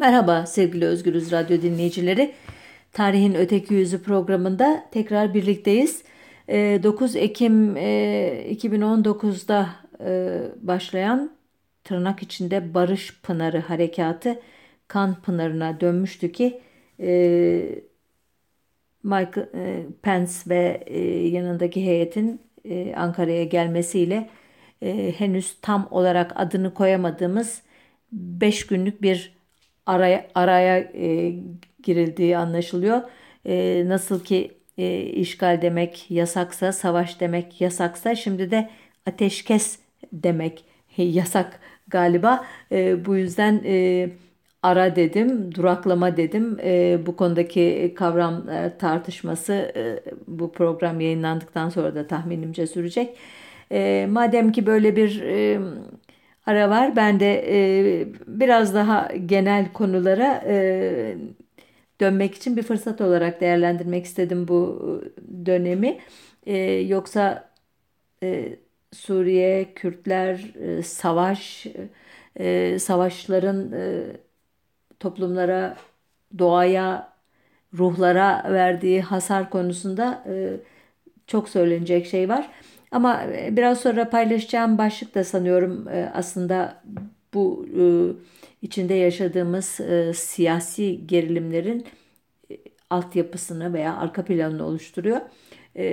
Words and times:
Merhaba 0.00 0.46
sevgili 0.46 0.84
Özgürüz 0.84 1.32
Radyo 1.32 1.62
dinleyicileri. 1.62 2.32
Tarihin 2.92 3.34
Öteki 3.34 3.74
Yüzü 3.74 4.02
programında 4.02 4.84
tekrar 4.90 5.34
birlikteyiz. 5.34 6.02
9 6.48 7.16
ee, 7.16 7.20
Ekim 7.20 7.76
2019'da 7.76 9.68
e, 10.00 10.10
e, 10.10 10.40
başlayan 10.66 11.30
tırnak 11.84 12.22
içinde 12.22 12.74
Barış 12.74 13.20
Pınarı 13.22 13.60
Harekatı 13.60 14.40
kan 14.88 15.14
pınarına 15.14 15.80
dönmüştü 15.80 16.32
ki 16.32 16.60
e, 17.00 17.10
Michael 19.02 19.46
Pence 20.02 20.32
ve 20.48 20.84
yanındaki 21.32 21.86
heyetin 21.86 22.40
Ankara'ya 22.96 23.44
gelmesiyle 23.44 24.30
henüz 25.18 25.56
tam 25.62 25.88
olarak 25.90 26.32
adını 26.36 26.74
koyamadığımız 26.74 27.62
5 28.12 28.66
günlük 28.66 29.02
bir 29.02 29.39
araya, 29.90 30.26
araya 30.34 30.78
e, 30.78 31.34
girildiği 31.82 32.38
anlaşılıyor. 32.38 33.00
E, 33.46 33.84
nasıl 33.86 34.24
ki 34.24 34.50
e, 34.78 35.02
işgal 35.02 35.62
demek 35.62 36.10
yasaksa, 36.10 36.72
savaş 36.72 37.20
demek 37.20 37.60
yasaksa 37.60 38.14
şimdi 38.14 38.50
de 38.50 38.70
ateşkes 39.06 39.78
demek 40.12 40.64
yasak 40.96 41.60
galiba. 41.88 42.44
E, 42.72 43.04
bu 43.04 43.16
yüzden 43.16 43.62
e, 43.64 44.08
ara 44.62 44.96
dedim, 44.96 45.54
duraklama 45.54 46.16
dedim. 46.16 46.58
E, 46.64 46.98
bu 47.06 47.16
konudaki 47.16 47.94
kavram 47.96 48.48
e, 48.48 48.78
tartışması 48.78 49.52
e, 49.52 50.02
bu 50.26 50.52
program 50.52 51.00
yayınlandıktan 51.00 51.68
sonra 51.68 51.94
da 51.94 52.06
tahminimce 52.06 52.66
sürecek. 52.66 53.16
E, 53.72 54.06
madem 54.10 54.52
ki 54.52 54.66
böyle 54.66 54.96
bir 54.96 55.20
e, 55.20 55.60
ara 56.46 56.70
var. 56.70 56.96
Ben 56.96 57.20
de 57.20 57.44
e, 58.00 58.08
biraz 58.26 58.74
daha 58.74 59.08
genel 59.26 59.72
konulara 59.72 60.42
e, 60.46 61.16
dönmek 62.00 62.34
için 62.34 62.56
bir 62.56 62.62
fırsat 62.62 63.00
olarak 63.00 63.40
değerlendirmek 63.40 64.04
istedim 64.04 64.48
bu 64.48 64.82
dönemi. 65.46 65.98
E, 66.46 66.56
yoksa 66.72 67.50
e, 68.22 68.58
Suriye, 68.92 69.74
Kürtler, 69.74 70.54
e, 70.60 70.82
savaş, 70.82 71.66
e, 72.36 72.78
savaşların 72.78 73.72
e, 73.72 74.04
toplumlara, 75.00 75.76
doğaya, 76.38 77.12
ruhlara 77.78 78.52
verdiği 78.52 79.02
hasar 79.02 79.50
konusunda 79.50 80.24
e, 80.28 80.56
çok 81.26 81.48
söylenecek 81.48 82.06
şey 82.06 82.28
var. 82.28 82.50
Ama 82.90 83.22
e, 83.24 83.56
biraz 83.56 83.80
sonra 83.80 84.10
paylaşacağım 84.10 84.78
başlık 84.78 85.14
da 85.14 85.24
sanıyorum 85.24 85.88
e, 85.88 86.10
aslında 86.14 86.82
bu 87.34 87.66
e, 87.80 87.82
içinde 88.62 88.94
yaşadığımız 88.94 89.80
siyasi 90.14 91.06
gerilimlerin 91.06 91.86
altyapısını 92.90 93.72
veya 93.72 93.96
arka 93.96 94.24
planını 94.24 94.66
oluşturuyor. 94.66 95.20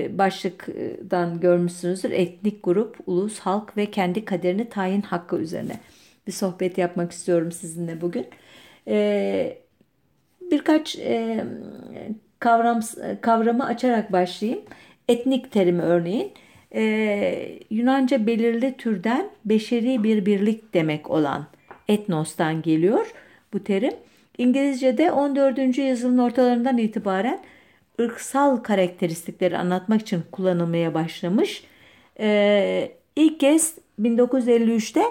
Başlıktan 0.09 1.39
görmüşsünüzdür. 1.39 2.11
Etnik 2.11 2.63
grup, 2.63 2.97
ulus, 3.05 3.39
halk 3.39 3.77
ve 3.77 3.85
kendi 3.91 4.25
kaderini 4.25 4.69
tayin 4.69 5.01
hakkı 5.01 5.37
üzerine 5.37 5.79
bir 6.27 6.31
sohbet 6.31 6.77
yapmak 6.77 7.11
istiyorum 7.11 7.51
sizinle 7.51 8.01
bugün. 8.01 8.27
Birkaç 10.51 10.97
kavram 12.39 12.79
kavramı 13.21 13.65
açarak 13.65 14.11
başlayayım. 14.11 14.61
Etnik 15.07 15.51
terimi 15.51 15.81
örneğin 15.81 16.33
e, 16.75 17.59
Yunanca 17.69 18.27
belirli 18.27 18.77
türden 18.77 19.29
beşeri 19.45 20.03
bir 20.03 20.25
birlik 20.25 20.73
demek 20.73 21.09
olan 21.09 21.47
etnostan 21.87 22.61
geliyor 22.61 23.13
bu 23.53 23.63
terim. 23.63 23.93
İngilizce'de 24.37 25.11
14. 25.11 25.77
yüzyılın 25.77 26.17
ortalarından 26.17 26.77
itibaren 26.77 27.39
ırksal 28.01 28.57
karakteristikleri 28.57 29.57
anlatmak 29.57 30.01
için 30.01 30.23
kullanılmaya 30.31 30.93
başlamış. 30.93 31.63
Ee, 32.19 32.91
ilk 33.15 33.39
kez 33.39 33.75
1953'te 34.01 35.01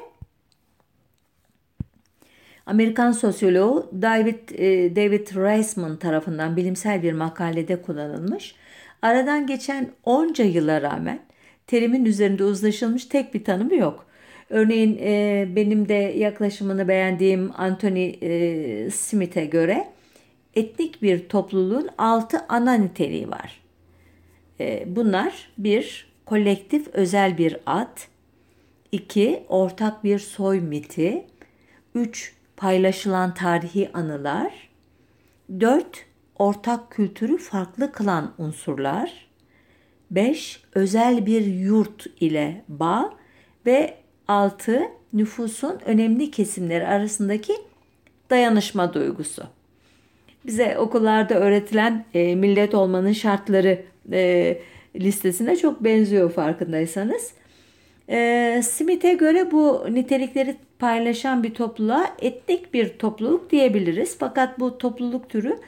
Amerikan 2.67 3.13
sosyoloğu 3.13 3.91
David 4.03 4.49
e, 4.51 4.97
David 4.97 5.29
Reisman 5.37 5.97
tarafından 5.97 6.57
bilimsel 6.57 7.03
bir 7.03 7.13
makalede 7.13 7.83
kullanılmış. 7.83 8.55
Aradan 9.03 9.47
geçen 9.47 9.91
onca 10.05 10.45
yıla 10.45 10.83
rağmen 10.83 11.26
terimin 11.67 12.05
üzerinde 12.05 12.45
uzlaşılmış 12.45 13.05
tek 13.05 13.35
bir 13.35 13.45
tanımı 13.45 13.75
yok. 13.75 14.07
Örneğin 14.51 14.99
e, 15.01 15.49
benim 15.57 15.89
de 15.89 15.95
yaklaşımını 15.95 16.89
beğendiğim 16.89 17.51
Anthony 17.57 18.15
e, 18.21 18.91
Smith'e 18.91 19.45
göre 19.45 19.89
etnik 20.55 21.03
bir 21.03 21.29
topluluğun 21.29 21.89
altı 21.99 22.39
ana 22.49 22.75
niteliği 22.75 23.31
var. 23.31 23.61
E, 24.61 24.85
bunlar 24.87 25.51
bir 25.59 26.13
kolektif 26.25 26.89
özel 26.93 27.39
bir 27.39 27.57
ad, 27.67 27.99
iki 28.93 29.45
ortak 29.49 30.05
bir 30.05 30.19
soy 30.19 30.61
miti, 30.61 31.27
üç 31.95 32.35
paylaşılan 32.57 33.35
tarihi 33.35 33.91
anılar, 33.93 34.69
dört 35.61 36.05
ortak 36.39 36.91
kültürü 36.91 37.39
farklı 37.39 37.93
kılan 37.93 38.35
unsurlar, 38.39 39.26
5. 40.11 40.61
Özel 40.75 41.27
bir 41.27 41.47
yurt 41.47 42.07
ile 42.21 42.63
bağ 42.69 43.15
ve 43.67 43.95
6. 44.29 44.83
Nüfusun 45.13 45.79
önemli 45.85 46.31
kesimleri 46.31 46.87
arasındaki 46.87 47.53
dayanışma 48.31 48.95
duygusu. 48.95 49.43
Bize 50.47 50.79
okullarda 50.79 51.35
öğretilen 51.35 52.05
e, 52.15 52.35
millet 52.35 52.75
olmanın 52.75 53.13
şartları 53.13 53.83
e, 54.13 54.59
listesine 54.97 55.57
çok 55.57 55.85
benziyor 55.85 56.33
farkındaysanız. 56.33 57.33
E, 58.09 58.61
Smith'e 58.65 59.15
göre 59.15 59.51
bu 59.51 59.87
nitelikleri 59.91 60.57
paylaşan 60.79 61.43
bir 61.43 61.55
topluluğa 61.55 62.17
etnik 62.19 62.75
bir 62.75 62.89
topluluk 62.89 63.51
diyebiliriz. 63.51 64.17
Fakat 64.19 64.61
bu 64.61 64.79
topluluk 64.79 65.29
türü 65.29 65.59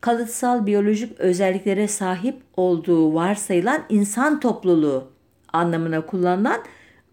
kalıtsal 0.00 0.66
biyolojik 0.66 1.20
özelliklere 1.20 1.88
sahip 1.88 2.36
olduğu 2.56 3.14
varsayılan 3.14 3.84
insan 3.88 4.40
topluluğu 4.40 5.10
anlamına 5.52 6.06
kullanılan 6.06 6.60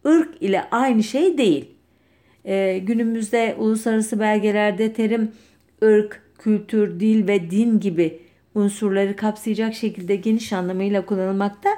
ırk 0.07 0.41
ile 0.41 0.63
aynı 0.72 1.03
şey 1.03 1.38
değil. 1.38 1.72
Ee, 2.45 2.78
günümüzde 2.78 3.56
uluslararası 3.59 4.19
belgelerde 4.19 4.94
terim 4.94 5.31
ırk, 5.84 6.22
kültür, 6.38 7.00
dil 7.00 7.28
ve 7.28 7.51
din 7.51 7.79
gibi 7.79 8.19
unsurları 8.56 9.16
kapsayacak 9.16 9.74
şekilde 9.74 10.16
geniş 10.16 10.53
anlamıyla 10.53 11.06
kullanılmakta. 11.06 11.69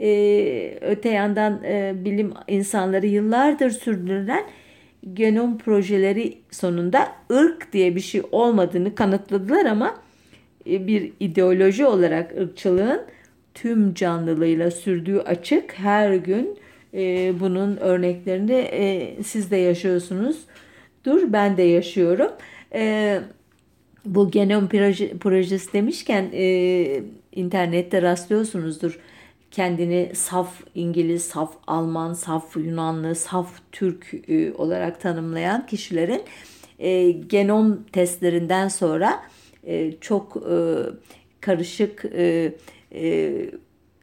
Ee, 0.00 0.78
öte 0.80 1.08
yandan 1.08 1.64
e, 1.64 1.92
bilim 2.04 2.34
insanları 2.48 3.06
yıllardır 3.06 3.70
sürdürülen 3.70 4.44
genom 5.12 5.58
projeleri 5.58 6.38
sonunda 6.50 7.08
ırk 7.32 7.72
diye 7.72 7.96
bir 7.96 8.00
şey 8.00 8.22
olmadığını 8.32 8.94
kanıtladılar 8.94 9.64
ama 9.64 10.03
bir 10.66 11.12
ideoloji 11.20 11.86
olarak 11.86 12.38
ırkçılığın 12.38 13.02
tüm 13.54 13.94
canlılığıyla 13.94 14.70
sürdüğü 14.70 15.18
açık. 15.18 15.78
Her 15.78 16.14
gün 16.14 16.58
e, 16.94 17.32
bunun 17.40 17.76
örneklerini 17.76 18.68
e, 18.72 19.16
siz 19.22 19.50
de 19.50 19.56
yaşıyorsunuz. 19.56 20.36
Dur 21.04 21.32
ben 21.32 21.56
de 21.56 21.62
yaşıyorum. 21.62 22.32
E, 22.74 23.20
bu 24.04 24.30
genom 24.30 24.68
proje, 24.68 25.18
projesi 25.18 25.72
demişken 25.72 26.30
e, 26.32 27.02
internette 27.32 28.02
rastlıyorsunuzdur. 28.02 28.98
Kendini 29.50 30.10
saf 30.14 30.60
İngiliz, 30.74 31.24
saf 31.24 31.54
Alman, 31.66 32.12
saf 32.12 32.56
Yunanlı, 32.56 33.14
saf 33.14 33.50
Türk 33.72 34.14
e, 34.28 34.52
olarak 34.52 35.00
tanımlayan 35.00 35.66
kişilerin 35.66 36.22
e, 36.78 37.10
genom 37.10 37.82
testlerinden 37.92 38.68
sonra 38.68 39.22
e, 39.66 39.92
çok 40.00 40.36
e, 40.36 40.56
karışık 41.40 42.04
e, 42.14 42.52
e, 42.94 43.32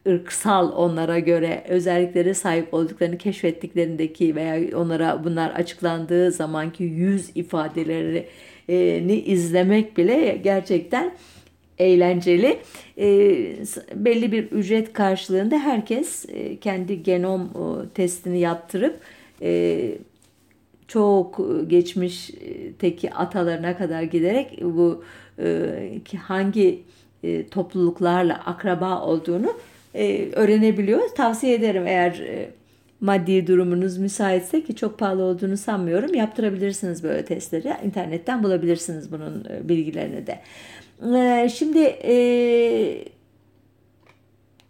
ırksal 0.06 0.72
onlara 0.72 1.18
göre 1.18 1.64
özelliklere 1.68 2.34
sahip 2.34 2.74
olduklarını 2.74 3.18
keşfettiklerindeki 3.18 4.36
veya 4.36 4.78
onlara 4.78 5.24
bunlar 5.24 5.50
açıklandığı 5.50 6.30
zamanki 6.30 6.84
yüz 6.84 7.30
ifadelerini 7.34 9.14
izlemek 9.20 9.96
bile 9.96 10.40
gerçekten 10.44 11.14
eğlenceli. 11.78 12.58
Belli 13.94 14.32
bir 14.32 14.44
ücret 14.44 14.92
karşılığında 14.92 15.58
herkes 15.58 16.26
kendi 16.60 17.02
genom 17.02 17.50
testini 17.94 18.40
yaptırıp 18.40 19.00
çok 20.88 21.40
geçmişteki 21.66 23.14
atalarına 23.14 23.76
kadar 23.76 24.02
giderek 24.02 24.58
bu 24.62 25.04
e, 25.38 26.16
hangi 26.18 26.82
e, 27.22 27.48
topluluklarla 27.48 28.34
akraba 28.34 29.00
olduğunu 29.00 29.54
e, 29.94 30.28
öğrenebiliyor. 30.32 31.08
Tavsiye 31.08 31.54
ederim 31.54 31.86
eğer 31.86 32.22
maddi 33.00 33.46
durumunuz 33.46 33.98
müsaitse 33.98 34.64
ki 34.64 34.76
çok 34.76 34.98
pahalı 34.98 35.22
olduğunu 35.22 35.56
sanmıyorum 35.56 36.14
yaptırabilirsiniz 36.14 37.02
böyle 37.02 37.24
testleri. 37.24 37.72
İnternetten 37.84 38.42
bulabilirsiniz 38.42 39.12
bunun 39.12 39.46
bilgilerini 39.62 40.26
de. 40.26 40.40
Şimdi 41.48 41.96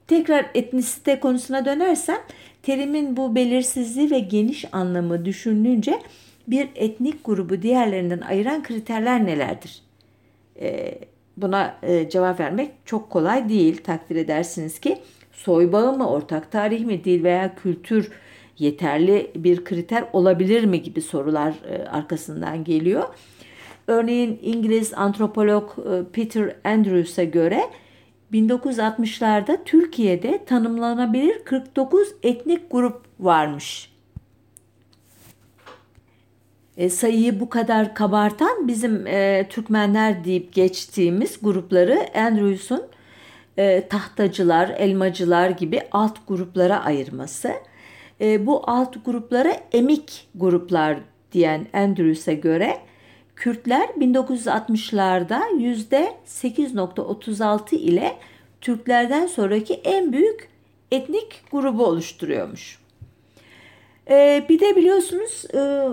tekrar 0.07 0.47
etnisite 0.55 1.21
konusuna 1.21 1.65
dönersem 1.65 2.19
terimin 2.63 3.17
bu 3.17 3.35
belirsizliği 3.35 4.11
ve 4.11 4.19
geniş 4.19 4.65
anlamı 4.73 5.25
düşünülünce 5.25 6.01
bir 6.49 6.69
etnik 6.75 7.25
grubu 7.25 7.63
diğerlerinden 7.63 8.21
ayıran 8.21 8.63
kriterler 8.63 9.27
nelerdir? 9.27 9.83
Buna 11.37 11.77
cevap 12.11 12.41
vermek 12.41 12.71
çok 12.85 13.11
kolay 13.11 13.49
değil. 13.49 13.83
Takdir 13.85 14.17
edersiniz 14.17 14.79
ki 14.79 14.99
soy 15.33 15.73
bağı 15.73 15.97
mı, 15.97 16.11
ortak 16.11 16.53
tarih 16.53 16.85
mi, 16.85 17.05
dil 17.05 17.25
veya 17.25 17.55
kültür 17.55 18.11
yeterli 18.59 19.31
bir 19.37 19.65
kriter 19.65 20.05
olabilir 20.13 20.65
mi 20.65 20.83
gibi 20.83 21.01
sorular 21.03 21.55
e, 21.69 21.89
arkasından 21.89 22.65
geliyor. 22.65 23.05
Örneğin 23.87 24.39
İngiliz 24.43 24.95
antropolog 24.95 25.71
e, 25.79 26.13
Peter 26.13 26.57
Andrews'a 26.65 27.25
göre 27.25 27.61
1960'larda 28.33 29.65
Türkiye'de 29.65 30.45
tanımlanabilir 30.45 31.45
49 31.45 32.09
etnik 32.23 32.71
grup 32.71 33.03
varmış. 33.21 33.92
E, 36.77 36.91
sayıyı 36.91 37.41
bu 37.41 37.49
kadar 37.49 37.95
kabartan 37.95 38.69
bizim 38.69 39.07
e, 39.07 39.47
Türkmenler 39.49 40.25
deyip 40.25 40.55
geçtiğimiz 40.55 41.39
grupları 41.43 42.07
Andrews'un 42.15 42.83
e, 43.57 43.89
tahtacılar, 43.89 44.69
elmacılar 44.69 45.51
gibi 45.51 45.81
alt 45.93 46.29
gruplara 46.29 46.85
ayırması. 46.85 47.53
E, 48.21 48.47
bu 48.47 48.71
alt 48.71 49.05
gruplara 49.05 49.57
emik 49.73 50.29
gruplar 50.35 50.99
diyen 51.33 51.67
Andrews'e 51.73 52.35
göre 52.35 52.79
Kürtler 53.37 53.89
1960'larda 53.89 55.41
%8.36 55.59 57.75
ile 57.75 58.17
Türklerden 58.61 59.27
sonraki 59.27 59.75
en 59.75 60.13
büyük 60.13 60.49
etnik 60.91 61.45
grubu 61.51 61.87
oluşturuyormuş. 61.87 62.79
Ee, 64.11 64.47
bir 64.49 64.61
de 64.61 64.77
biliyorsunuz 64.77 65.45
e, 65.55 65.89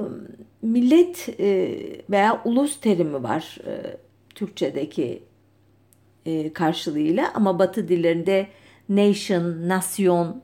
millet 0.62 1.30
e, 1.40 1.76
veya 2.10 2.42
ulus 2.46 2.80
terimi 2.80 3.24
var 3.24 3.58
e, 3.68 3.98
Türkçedeki 4.36 5.24
e, 6.26 6.54
karşılığıyla 6.54 7.32
ama 7.34 7.60
Batı 7.60 7.88
dillerinde 7.88 8.48
nation, 8.90 9.70
nasyon 9.70 10.42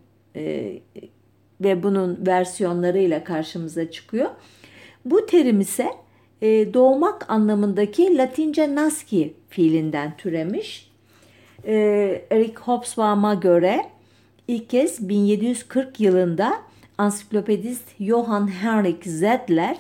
ve 1.62 1.84
bunun 1.84 2.26
versiyonlarıyla 2.28 3.24
karşımıza 3.24 3.92
çıkıyor. 3.92 4.30
Bu 5.06 5.26
terim 5.26 5.60
ise 5.60 5.90
doğmak 6.74 7.30
anlamındaki 7.30 8.18
Latince 8.18 8.76
naski 8.76 9.34
fiilinden 9.50 10.18
türemiş. 10.18 10.92
Eric 11.64 12.54
Hobsbawm'a 12.62 13.34
göre 13.34 13.86
ilk 14.48 14.70
kez 14.70 15.10
1740 15.10 16.00
yılında 16.00 16.54
ansiklopedist 16.98 17.84
Johann 18.00 18.48
Henrik 18.48 19.06
Zedler 19.06 19.78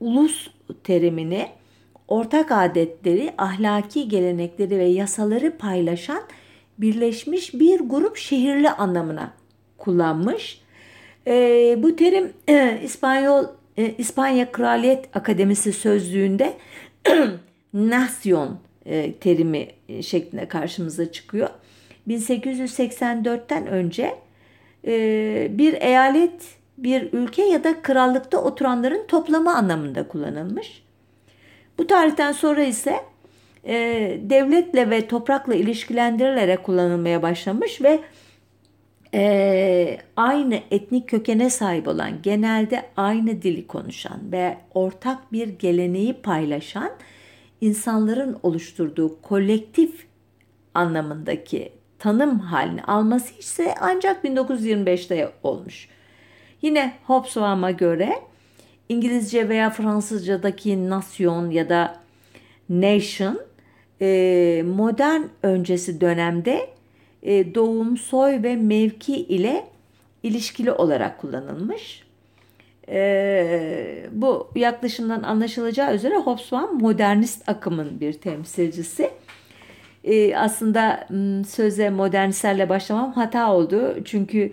ulus 0.00 0.48
terimini 0.84 1.48
ortak 2.08 2.52
adetleri, 2.52 3.32
ahlaki 3.38 4.08
gelenekleri 4.08 4.78
ve 4.78 4.84
yasaları 4.84 5.58
paylaşan 5.58 6.22
birleşmiş 6.78 7.54
bir 7.54 7.80
grup 7.80 8.16
şehirli 8.16 8.70
anlamına 8.70 9.32
kullanmış. 9.78 10.60
E, 11.26 11.74
bu 11.78 11.96
terim 11.96 12.32
e, 12.48 12.80
İspanyol 12.84 13.44
e, 13.76 13.94
İspanya 13.98 14.52
Kraliyet 14.52 15.16
Akademisi 15.16 15.72
sözlüğünde 15.72 16.56
nasyon 17.74 18.58
e, 18.86 19.12
terimi 19.12 19.68
e, 19.88 20.02
şeklinde 20.02 20.48
karşımıza 20.48 21.12
çıkıyor. 21.12 21.48
1884'ten 22.08 23.66
önce 23.66 24.14
e, 24.86 25.48
bir 25.50 25.72
eyalet, 25.72 26.59
bir 26.82 27.12
ülke 27.12 27.42
ya 27.42 27.64
da 27.64 27.82
krallıkta 27.82 28.42
oturanların 28.42 29.06
toplamı 29.06 29.56
anlamında 29.56 30.08
kullanılmış. 30.08 30.82
Bu 31.78 31.86
tarihten 31.86 32.32
sonra 32.32 32.62
ise 32.62 33.00
e, 33.64 33.74
devletle 34.22 34.90
ve 34.90 35.08
toprakla 35.08 35.54
ilişkilendirilerek 35.54 36.62
kullanılmaya 36.62 37.22
başlamış 37.22 37.82
ve 37.82 38.00
e, 39.14 39.98
aynı 40.16 40.60
etnik 40.70 41.08
kökene 41.08 41.50
sahip 41.50 41.88
olan, 41.88 42.22
genelde 42.22 42.82
aynı 42.96 43.42
dili 43.42 43.66
konuşan 43.66 44.32
ve 44.32 44.56
ortak 44.74 45.32
bir 45.32 45.48
geleneği 45.48 46.12
paylaşan 46.12 46.90
insanların 47.60 48.38
oluşturduğu 48.42 49.22
kolektif 49.22 50.06
anlamındaki 50.74 51.72
tanım 51.98 52.38
halini 52.38 52.82
alması 52.82 53.38
ise 53.38 53.74
ancak 53.80 54.24
1925'te 54.24 55.32
olmuş. 55.42 55.88
Yine 56.62 56.92
Hobsbawm'a 57.06 57.70
göre 57.70 58.14
İngilizce 58.88 59.48
veya 59.48 59.70
Fransızcadaki 59.70 60.90
nasyon 60.90 61.50
ya 61.50 61.68
da 61.68 61.96
nation 62.68 63.40
e, 64.00 64.62
modern 64.66 65.22
öncesi 65.42 66.00
dönemde 66.00 66.70
e, 67.22 67.54
doğum, 67.54 67.96
soy 67.96 68.42
ve 68.42 68.56
mevki 68.56 69.16
ile 69.16 69.64
ilişkili 70.22 70.72
olarak 70.72 71.20
kullanılmış. 71.20 72.02
E, 72.88 74.06
bu 74.12 74.50
yaklaşımdan 74.54 75.22
anlaşılacağı 75.22 75.94
üzere 75.94 76.16
Hobsbawm 76.16 76.78
modernist 76.78 77.48
akımın 77.48 78.00
bir 78.00 78.12
temsilcisi. 78.12 79.10
E, 80.04 80.36
aslında 80.36 81.08
söze 81.48 81.90
modernistlerle 81.90 82.68
başlamam 82.68 83.12
hata 83.12 83.52
oldu. 83.52 83.96
Çünkü 84.04 84.52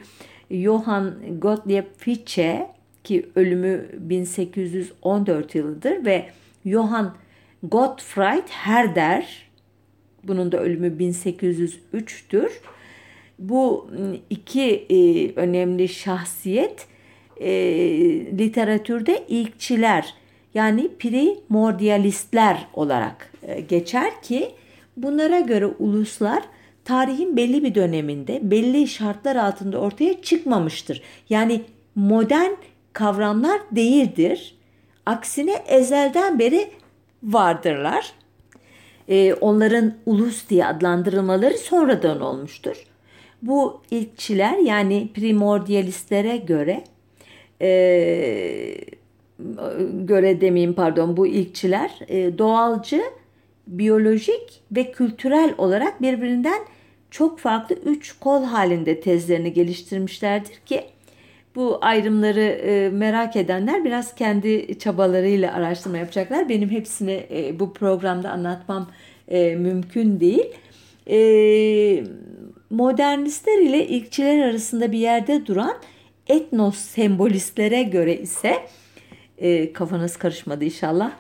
Johann 0.51 1.39
Gottlieb 1.39 1.85
Fichte 1.97 2.67
ki 3.03 3.29
ölümü 3.35 3.89
1814 3.99 5.55
yılıdır 5.55 6.05
ve 6.05 6.29
Johann 6.65 7.13
Gottfried 7.63 8.47
Herder 8.49 9.47
bunun 10.23 10.51
da 10.51 10.59
ölümü 10.59 10.87
1803'tür. 10.99 12.49
Bu 13.39 13.89
iki 14.29 14.85
e, 14.89 15.31
önemli 15.35 15.87
şahsiyet 15.87 16.87
e, 17.37 17.51
literatürde 18.37 19.23
ilkçiler 19.27 20.13
yani 20.53 20.89
primordialistler 20.99 22.67
olarak 22.73 23.31
e, 23.47 23.61
geçer 23.61 24.21
ki 24.21 24.51
bunlara 24.97 25.39
göre 25.39 25.65
uluslar 25.65 26.43
tarihin 26.87 27.37
belli 27.37 27.63
bir 27.63 27.75
döneminde 27.75 28.39
belli 28.43 28.87
şartlar 28.87 29.35
altında 29.35 29.77
ortaya 29.79 30.21
çıkmamıştır. 30.21 31.01
Yani 31.29 31.61
modern 31.95 32.51
kavramlar 32.93 33.61
değildir. 33.71 34.55
Aksine 35.05 35.53
ezelden 35.67 36.39
beri 36.39 36.69
vardırlar. 37.23 38.11
Ee, 39.09 39.33
onların 39.33 39.93
ulus 40.05 40.49
diye 40.49 40.65
adlandırılmaları 40.65 41.57
sonradan 41.57 42.21
olmuştur. 42.21 42.83
Bu 43.41 43.81
ilkçiler 43.91 44.57
yani 44.57 45.09
primordialistlere 45.13 46.37
göre 46.37 46.83
e, 47.61 47.67
göre 49.93 50.41
demeyeyim 50.41 50.73
pardon 50.73 51.17
bu 51.17 51.27
ilkçiler 51.27 51.99
e, 52.07 52.37
doğalcı, 52.37 53.01
biyolojik 53.67 54.61
ve 54.71 54.91
kültürel 54.91 55.53
olarak 55.57 56.01
birbirinden 56.01 56.59
çok 57.11 57.39
farklı 57.39 57.75
üç 57.75 58.19
kol 58.19 58.43
halinde 58.43 59.01
tezlerini 59.01 59.53
geliştirmişlerdir 59.53 60.55
ki 60.65 60.83
bu 61.55 61.77
ayrımları 61.81 62.41
e, 62.41 62.89
merak 62.89 63.35
edenler 63.35 63.85
biraz 63.85 64.15
kendi 64.15 64.79
çabalarıyla 64.79 65.53
araştırma 65.53 65.97
yapacaklar. 65.97 66.49
Benim 66.49 66.69
hepsini 66.69 67.27
e, 67.31 67.59
bu 67.59 67.73
programda 67.73 68.29
anlatmam 68.29 68.89
e, 69.27 69.55
mümkün 69.55 70.19
değil. 70.19 70.45
E, 71.09 71.19
modernistler 72.69 73.61
ile 73.61 73.87
ilkçiler 73.87 74.39
arasında 74.39 74.91
bir 74.91 74.97
yerde 74.97 75.45
duran 75.45 75.77
etnos 76.27 76.77
sembolistlere 76.77 77.83
göre 77.83 78.17
ise 78.17 78.55
e, 79.37 79.73
kafanız 79.73 80.17
karışmadı 80.17 80.65
inşallah. 80.65 81.11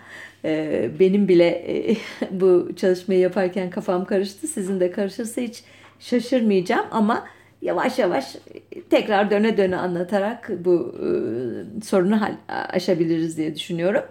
E, 0.45 0.89
benim 0.99 1.27
bile 1.27 1.47
e, 1.47 1.95
bu 2.31 2.69
çalışmayı 2.75 3.19
yaparken 3.19 3.69
kafam 3.69 4.05
karıştı. 4.05 4.47
Sizin 4.47 4.79
de 4.79 4.91
karışırsa 4.91 5.41
hiç 5.41 5.63
şaşırmayacağım 5.99 6.85
ama 6.91 7.27
yavaş 7.61 7.99
yavaş 7.99 8.35
tekrar 8.89 9.31
döne 9.31 9.57
döne 9.57 9.75
anlatarak 9.75 10.51
bu 10.65 10.95
e, 10.95 11.07
sorunu 11.83 12.19
aşabiliriz 12.49 13.37
diye 13.37 13.55
düşünüyorum. 13.55 14.03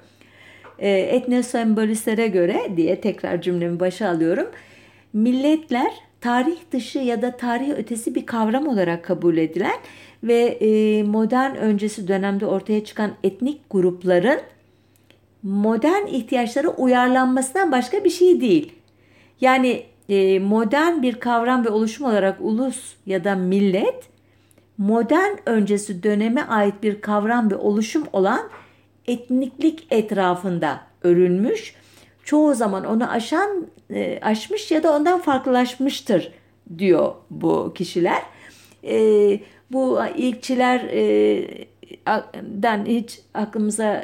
E, 0.78 0.90
etnosembolistlere 0.90 2.26
göre 2.26 2.61
diye 2.76 3.00
tekrar 3.00 3.43
cümlemi 3.43 3.81
başa 3.81 4.09
alıyorum. 4.09 4.47
Milletler 5.12 5.93
tarih 6.21 6.57
dışı 6.73 6.99
ya 6.99 7.23
da 7.23 7.37
tarih 7.37 7.71
ötesi 7.71 8.14
bir 8.14 8.26
kavram 8.26 8.69
olarak 8.69 9.05
kabul 9.05 9.37
edilen 9.37 9.76
ve 10.23 10.43
e, 10.43 11.02
modern 11.02 11.55
öncesi 11.55 12.09
dönemde 12.09 12.47
ortaya 12.47 12.85
çıkan 12.85 13.11
etnik 13.25 13.61
grupların 13.71 14.40
modern 15.43 16.07
ihtiyaçlara 16.07 16.69
uyarlanmasından 16.69 17.73
başka 17.73 18.05
bir 18.05 18.11
şey 18.11 18.40
değil. 18.40 18.73
Yani 19.40 19.83
e, 20.09 20.39
modern 20.39 21.03
bir 21.03 21.15
kavram 21.15 21.65
ve 21.65 21.69
oluşum 21.69 22.07
olarak 22.07 22.37
ulus 22.41 22.95
ya 23.07 23.25
da 23.25 23.35
millet 23.35 24.09
modern 24.79 25.37
öncesi 25.47 26.03
döneme 26.03 26.43
ait 26.43 26.83
bir 26.83 27.01
kavram 27.01 27.51
ve 27.51 27.57
oluşum 27.57 28.05
olan 28.13 28.49
etniklik 29.07 29.87
etrafında 29.91 30.81
örülmüş. 31.03 31.75
Çoğu 32.25 32.55
zaman 32.55 32.85
onu 32.85 33.11
aşan 33.11 33.67
e, 33.91 34.21
aşmış 34.23 34.71
ya 34.71 34.83
da 34.83 34.97
ondan 34.97 35.21
farklılaşmıştır 35.21 36.33
diyor 36.79 37.15
bu 37.31 37.73
kişiler. 37.75 38.23
E, 38.85 39.41
bu 39.73 39.99
ilkçiler 40.17 40.81
e, 40.81 41.67
den 42.43 42.85
hiç 42.85 43.21
aklımıza 43.35 44.03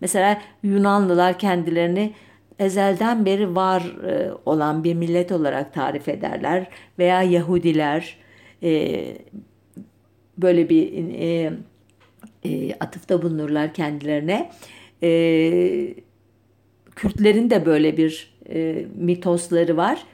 mesela 0.00 0.42
Yunanlılar 0.62 1.38
kendilerini 1.38 2.12
ezelden 2.58 3.26
beri 3.26 3.54
var 3.54 3.82
e, 4.06 4.30
olan 4.46 4.84
bir 4.84 4.94
millet 4.94 5.32
olarak 5.32 5.74
tarif 5.74 6.08
ederler 6.08 6.66
veya 6.98 7.22
Yahudiler 7.22 8.16
e, 8.62 9.02
böyle 10.38 10.68
bir 10.68 10.92
e, 12.44 12.74
atıfta 12.80 13.22
bulunurlar 13.22 13.74
kendilerine. 13.74 14.50
Kürtlerin 16.96 17.50
de 17.50 17.66
böyle 17.66 17.96
bir 17.96 18.34
mitosları 18.94 19.76
var. 19.76 20.04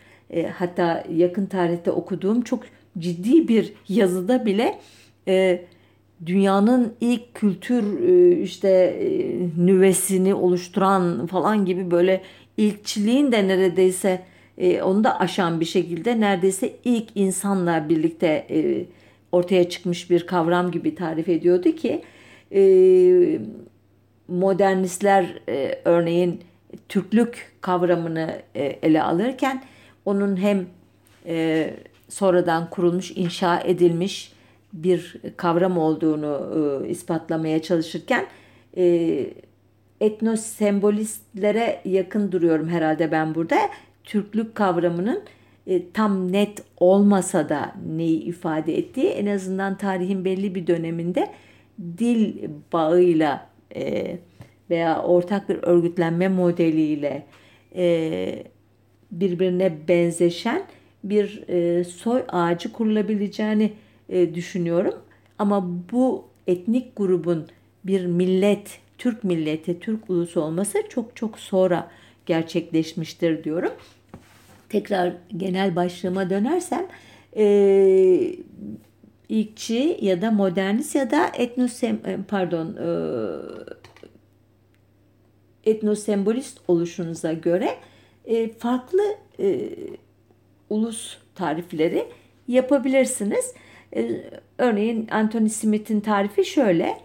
Hatta 0.54 1.04
yakın 1.14 1.46
tarihte 1.46 1.90
okuduğum 1.90 2.42
çok 2.42 2.62
ciddi 2.98 3.48
bir 3.48 3.72
yazıda 3.88 4.46
bile 4.46 4.78
dünyanın 6.26 6.94
ilk 7.00 7.34
kültür 7.34 8.08
e, 8.08 8.40
işte 8.40 8.68
e, 8.68 9.06
nüvesini 9.66 10.34
oluşturan 10.34 11.26
falan 11.26 11.64
gibi 11.64 11.90
böyle 11.90 12.22
ilkçiliğin 12.56 13.32
de 13.32 13.48
neredeyse 13.48 14.22
e, 14.58 14.82
onu 14.82 15.04
da 15.04 15.20
aşan 15.20 15.60
bir 15.60 15.64
şekilde 15.64 16.20
neredeyse 16.20 16.72
ilk 16.84 17.08
insanla 17.14 17.88
birlikte 17.88 18.46
ortaya 19.32 19.68
çıkmış 19.68 20.10
bir 20.10 20.26
kavram 20.26 20.70
gibi 20.70 20.94
tarif 20.94 21.28
ediyordu 21.28 21.72
ki 21.72 22.02
modernistler 24.28 25.42
örneğin 25.84 26.40
Türklük 26.88 27.52
kavramını 27.60 28.42
ele 28.54 29.02
alırken 29.02 29.62
onun 30.04 30.36
hem 30.36 30.66
sonradan 32.08 32.70
kurulmuş, 32.70 33.10
inşa 33.10 33.60
edilmiş 33.60 34.32
bir 34.72 35.16
kavram 35.36 35.78
olduğunu 35.78 36.50
e, 36.84 36.88
ispatlamaya 36.88 37.62
çalışırken 37.62 38.26
e, 38.76 39.26
etnosembolistlere 40.00 41.80
yakın 41.84 42.32
duruyorum 42.32 42.68
herhalde 42.68 43.12
ben 43.12 43.34
burada. 43.34 43.58
Türklük 44.04 44.54
kavramının 44.54 45.22
e, 45.66 45.90
tam 45.90 46.32
net 46.32 46.62
olmasa 46.76 47.48
da 47.48 47.74
neyi 47.96 48.22
ifade 48.22 48.78
ettiği 48.78 49.06
en 49.06 49.26
azından 49.26 49.76
tarihin 49.76 50.24
belli 50.24 50.54
bir 50.54 50.66
döneminde 50.66 51.28
dil 51.98 52.48
bağıyla 52.72 53.46
e, 53.76 54.18
veya 54.70 55.02
ortak 55.02 55.48
bir 55.48 55.58
örgütlenme 55.62 56.28
modeliyle 56.28 57.26
e, 57.76 58.44
birbirine 59.10 59.72
benzeşen 59.88 60.62
bir 61.04 61.48
e, 61.48 61.84
soy 61.84 62.22
ağacı 62.28 62.72
kurulabileceğini 62.72 63.72
e, 64.10 64.34
düşünüyorum. 64.34 64.94
Ama 65.38 65.68
bu 65.92 66.24
etnik 66.46 66.96
grubun 66.96 67.46
bir 67.84 68.06
millet, 68.06 68.78
Türk 68.98 69.24
milleti, 69.24 69.80
Türk 69.80 70.10
ulusu 70.10 70.40
olması 70.40 70.78
çok 70.88 71.16
çok 71.16 71.38
sonra 71.38 71.90
gerçekleşmiştir 72.26 73.44
diyorum. 73.44 73.72
Tekrar 74.68 75.12
genel 75.36 75.76
başlığıma 75.76 76.30
dönersem 76.30 76.86
e, 77.36 78.34
ilkçi 79.28 79.98
ya 80.00 80.22
da 80.22 80.30
modernist 80.30 80.94
ya 80.94 81.10
da 81.10 81.26
etnosem 81.34 82.00
e, 82.06 82.18
pardon 82.28 82.76
e, 82.76 82.88
etnosembolist 85.70 86.58
oluşunuza 86.68 87.32
göre 87.32 87.76
e, 88.24 88.52
farklı 88.52 89.02
e, 89.40 89.68
ulus 90.70 91.16
tarifleri 91.34 92.06
yapabilirsiniz. 92.48 93.54
Ee, 93.96 94.30
örneğin 94.58 95.08
Anthony 95.10 95.48
Smith'in 95.48 96.00
tarifi 96.00 96.44
şöyle. 96.44 96.96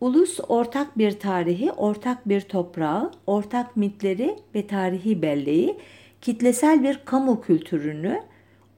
Ulus 0.00 0.40
ortak 0.48 0.98
bir 0.98 1.10
tarihi, 1.10 1.72
ortak 1.72 2.28
bir 2.28 2.40
toprağı, 2.40 3.10
ortak 3.26 3.76
mitleri 3.76 4.36
ve 4.54 4.66
tarihi 4.66 5.22
belleği, 5.22 5.76
kitlesel 6.20 6.82
bir 6.82 7.00
kamu 7.04 7.40
kültürünü, 7.40 8.20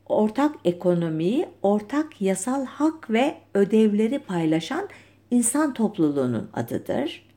ortak 0.07 0.55
ekonomiyi, 0.65 1.47
ortak 1.63 2.21
yasal 2.21 2.65
hak 2.65 3.11
ve 3.11 3.35
ödevleri 3.55 4.19
paylaşan 4.19 4.89
insan 5.31 5.75
topluluğunun 5.75 6.51
adıdır. 6.55 7.29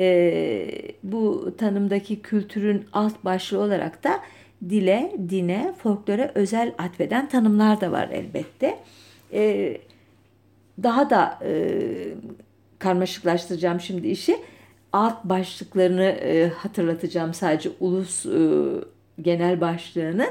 Ee, 0.00 0.70
bu 1.02 1.52
tanımdaki 1.58 2.22
kültürün 2.22 2.84
alt 2.92 3.24
başlığı 3.24 3.58
olarak 3.58 4.04
da 4.04 4.20
dile, 4.68 5.12
dine, 5.28 5.74
folklore 5.78 6.32
özel 6.34 6.74
atfeden 6.78 7.28
tanımlar 7.28 7.80
da 7.80 7.92
var 7.92 8.08
elbette 8.12 8.78
e, 9.32 9.76
daha 10.82 11.10
da 11.10 11.38
e, 11.44 11.80
karmaşıklaştıracağım 12.78 13.80
şimdi 13.80 14.08
işi. 14.08 14.36
Alt 14.92 15.24
başlıklarını 15.24 16.04
e, 16.04 16.48
hatırlatacağım 16.48 17.34
sadece 17.34 17.70
ulus 17.80 18.26
e, 18.26 18.38
genel 19.22 19.60
başlığının. 19.60 20.30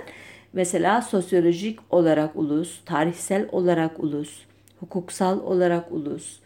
Mesela 0.54 1.02
sosyolojik 1.02 1.80
olarak 1.90 2.36
ulus, 2.36 2.80
tarihsel 2.86 3.48
olarak 3.52 4.04
ulus, 4.04 4.40
hukuksal 4.80 5.40
olarak 5.40 5.92
ulus, 5.92 6.40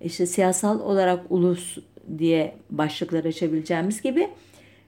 işte 0.00 0.26
siyasal 0.26 0.80
olarak 0.80 1.24
ulus 1.30 1.78
diye 2.18 2.54
başlıklar 2.70 3.24
açabileceğimiz 3.24 4.02
gibi 4.02 4.28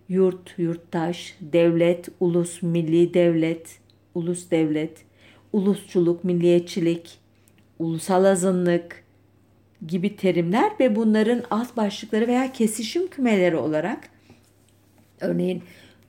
yurt, 0.09 0.59
yurttaş, 0.59 1.37
devlet, 1.41 2.09
ulus, 2.21 2.63
milli 2.63 3.15
devlet, 3.15 3.79
ulus 4.15 4.51
devlet, 4.51 5.05
ulusçuluk, 5.53 6.25
milliyetçilik, 6.25 7.19
ulusal 7.79 8.25
azınlık 8.25 9.03
gibi 9.87 10.17
terimler 10.17 10.73
ve 10.81 10.97
bunların 10.97 11.43
alt 11.51 11.77
başlıkları 11.77 12.27
veya 12.27 12.53
kesişim 12.53 13.07
kümeleri 13.07 13.57
olarak 13.57 13.99
örneğin 15.21 15.63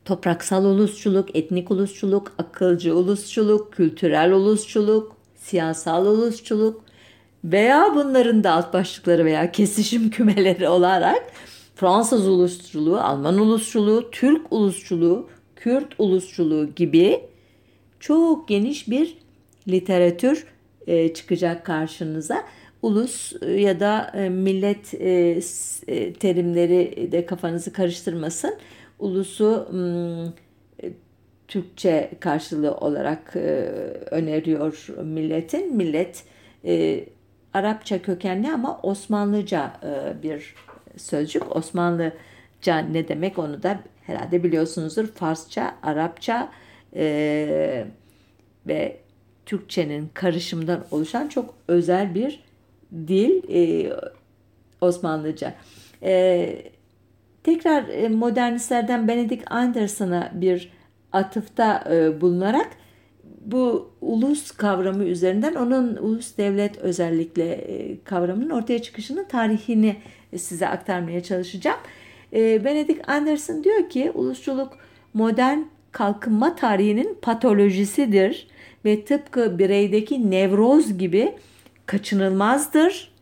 topraksal 0.06 0.66
ulusçuluk, 0.66 1.36
etnik 1.36 1.72
ulusçuluk, 1.72 2.34
akılcı 2.38 2.96
ulusçuluk, 2.96 3.74
kültürel 3.74 4.32
ulusçuluk, 4.32 5.16
siyasal 5.36 6.06
ulusçuluk 6.06 6.84
veya 7.44 7.92
bunların 7.96 8.44
da 8.44 8.52
alt 8.52 8.74
başlıkları 8.74 9.26
veya 9.26 9.52
kesişim 9.52 10.10
kümeleri 10.10 10.70
olarak 10.70 11.24
Fransız 11.76 12.28
ulusçuluğu, 12.28 12.98
Alman 12.98 13.38
ulusçuluğu, 13.38 14.12
Türk 14.12 14.54
ulusçuluğu, 14.54 15.30
Kürt 15.56 15.94
ulusçuluğu 15.98 16.70
gibi 16.76 17.22
çok 18.00 18.48
geniş 18.48 18.90
bir 18.90 19.23
literatür 19.68 20.46
e, 20.88 21.14
çıkacak 21.14 21.66
karşınıza. 21.66 22.44
Ulus 22.82 23.34
e, 23.42 23.52
ya 23.52 23.80
da 23.80 24.12
e, 24.16 24.30
millet 24.30 24.94
e, 24.94 25.42
terimleri 26.14 27.10
de 27.12 27.26
kafanızı 27.26 27.74
karıştırmasın. 27.74 28.56
Ulusu 29.00 29.68
Türkçe 31.48 32.12
karşılığı 32.20 32.76
olarak 32.76 33.36
öneriyor 34.12 34.88
milletin. 35.04 35.76
Millet 35.76 36.24
Arapça 37.54 38.02
kökenli 38.02 38.52
ama 38.52 38.80
Osmanlıca 38.84 39.74
bir 40.24 40.56
sözcük. 40.98 41.56
Osmanlıca 41.56 42.78
ne 42.92 43.08
demek 43.08 43.40
onu 43.40 43.64
da 43.64 43.80
herhalde 44.02 44.44
biliyorsunuzdur. 44.44 45.08
Farsça, 45.08 45.76
Arapça 45.84 46.52
ve 48.68 49.03
Türkçenin 49.46 50.10
karışımından 50.14 50.86
oluşan 50.92 51.28
çok 51.28 51.54
özel 51.68 52.16
bir 52.16 52.44
dil 52.94 53.42
e, 53.50 53.94
Osmanlıca. 54.82 55.54
E, 56.04 56.72
tekrar 57.44 57.88
e, 57.88 58.10
modernistlerden 58.10 59.08
Benedict 59.08 59.52
Anderson'a 59.52 60.32
bir 60.34 60.72
atıfta 61.12 61.84
e, 61.92 62.22
bulunarak 62.22 62.70
bu 63.46 63.92
ulus 64.02 64.52
kavramı 64.52 65.04
üzerinden 65.04 65.56
onun 65.56 65.96
ulus 65.96 66.38
devlet 66.38 66.78
özellikle 66.78 67.52
e, 67.52 68.04
kavramının 68.04 68.50
ortaya 68.50 68.82
çıkışının 68.82 69.24
tarihini 69.24 69.96
size 70.38 70.68
aktarmaya 70.68 71.24
çalışacağım. 71.24 71.80
E, 72.34 72.66
Benedict 72.66 73.10
Anderson 73.10 73.64
diyor 73.64 73.90
ki 73.90 74.12
ulusçuluk 74.14 74.78
modern 75.14 75.60
kalkınma 75.92 76.56
tarihinin 76.56 77.18
patolojisidir 77.22 78.48
ve 78.86 79.06
tıpkı 79.06 79.60
bireydeki 79.60 80.32
nevroz 80.32 80.98
gibi 80.98 81.34
kaçınılmazdır. 81.86 83.14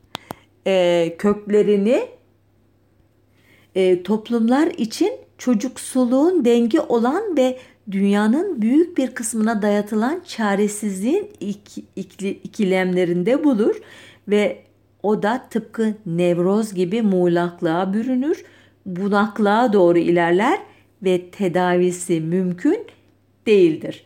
E, 0.67 1.15
köklerini 1.17 2.01
e, 3.75 4.03
toplumlar 4.03 4.67
için 4.67 5.11
çocuksuluğun 5.37 6.45
dengi 6.45 6.79
olan 6.79 7.37
ve 7.37 7.57
dünyanın 7.91 8.61
büyük 8.61 8.97
bir 8.97 9.11
kısmına 9.11 9.61
dayatılan 9.61 10.21
çaresizliğin 10.27 11.31
iki, 11.39 11.83
ikili, 11.95 12.29
ikilemlerinde 12.29 13.43
bulur 13.43 13.75
ve 14.27 14.61
o 15.03 15.23
da 15.23 15.47
tıpkı 15.49 15.93
nevroz 16.05 16.73
gibi 16.73 17.01
muğlaklığa 17.01 17.93
bürünür, 17.93 18.45
bunaklığa 18.85 19.73
doğru 19.73 19.97
ilerler 19.97 20.59
ve 21.03 21.29
tedavisi 21.29 22.21
mümkün 22.21 22.87
değildir. 23.47 24.05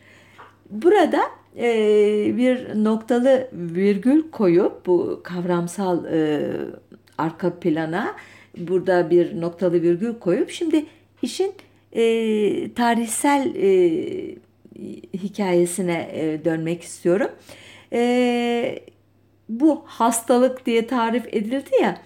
Burada 0.70 1.22
e, 1.58 2.38
bir 2.38 2.84
noktalı 2.84 3.48
virgül 3.54 4.32
koyup 4.32 4.86
bu 4.86 5.22
kavramsal 5.24 6.06
e, 6.06 6.52
arka 7.18 7.60
plana 7.60 8.16
burada 8.58 9.10
bir 9.10 9.42
noktalı 9.42 9.82
virgül 9.82 10.20
koyup 10.20 10.50
şimdi 10.50 10.86
işin 11.22 11.54
e, 11.92 12.04
tarihsel 12.74 13.56
e, 13.56 14.36
hikayesine 15.14 16.10
e, 16.14 16.46
dönmek 16.46 16.82
istiyorum. 16.82 17.32
E, 17.94 18.80
bu 19.50 19.84
hastalık 19.86 20.66
diye 20.66 20.88
tarif 20.88 21.28
edildi 21.34 21.70
ya 21.82 22.02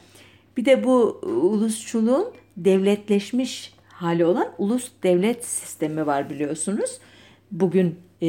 bir 0.58 0.66
de 0.66 0.84
bu 0.84 1.22
ulusçuluğun 1.24 2.34
devletleşmiş 2.58 3.74
hali 3.88 4.26
olan 4.26 4.48
ulus 4.58 4.92
devlet 5.04 5.46
sistemi 5.46 6.08
var 6.08 6.30
biliyorsunuz. 6.30 7.00
Bugün 7.52 7.96
e, 8.22 8.28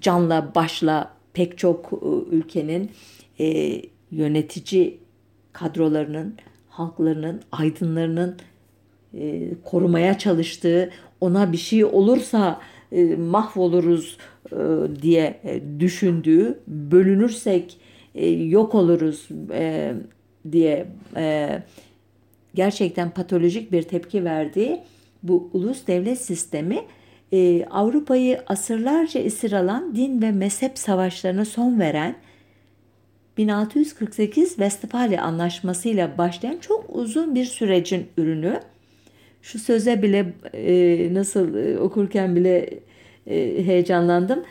canla 0.00 0.52
başla 0.54 1.14
pek 1.32 1.58
çok 1.58 1.92
e, 1.92 2.36
ülkenin 2.36 2.90
e, 3.40 3.80
yönetici 4.10 4.98
kadrolarının, 5.52 6.34
halklarının, 6.68 7.42
aydınlarının 7.52 8.36
e, 9.14 9.50
korumaya 9.64 10.18
çalıştığı, 10.18 10.90
ona 11.20 11.52
bir 11.52 11.56
şey 11.56 11.84
olursa 11.84 12.60
e, 12.92 13.16
mahvoluruz 13.16 14.18
e, 14.52 14.56
diye 15.02 15.40
e, 15.44 15.80
düşündüğü, 15.80 16.58
bölünürsek 16.66 17.76
e, 18.14 18.30
yok 18.30 18.74
oluruz 18.74 19.28
e, 19.52 19.94
diye 20.52 20.86
e, 21.16 21.62
gerçekten 22.54 23.10
patolojik 23.10 23.72
bir 23.72 23.82
tepki 23.82 24.24
verdiği 24.24 24.80
bu 25.22 25.50
ulus 25.52 25.86
devlet 25.86 26.20
sistemi 26.20 26.78
e, 27.34 27.66
Avrupa'yı 27.70 28.40
asırlarca 28.46 29.20
esir 29.20 29.52
alan 29.52 29.96
din 29.96 30.22
ve 30.22 30.32
mezhep 30.32 30.78
savaşlarına 30.78 31.44
son 31.44 31.80
veren 31.80 32.16
1648 33.36 34.48
Westfalia 34.48 35.22
Anlaşması 35.22 35.88
başlayan 36.18 36.58
çok 36.58 36.84
uzun 36.88 37.34
bir 37.34 37.44
sürecin 37.44 38.06
ürünü. 38.16 38.60
Şu 39.42 39.58
söze 39.58 40.02
bile 40.02 40.32
e, 40.54 41.14
nasıl 41.14 41.54
e, 41.54 41.78
okurken 41.78 42.36
bile 42.36 42.70
e, 43.26 43.66
heyecanlandım. 43.66 44.44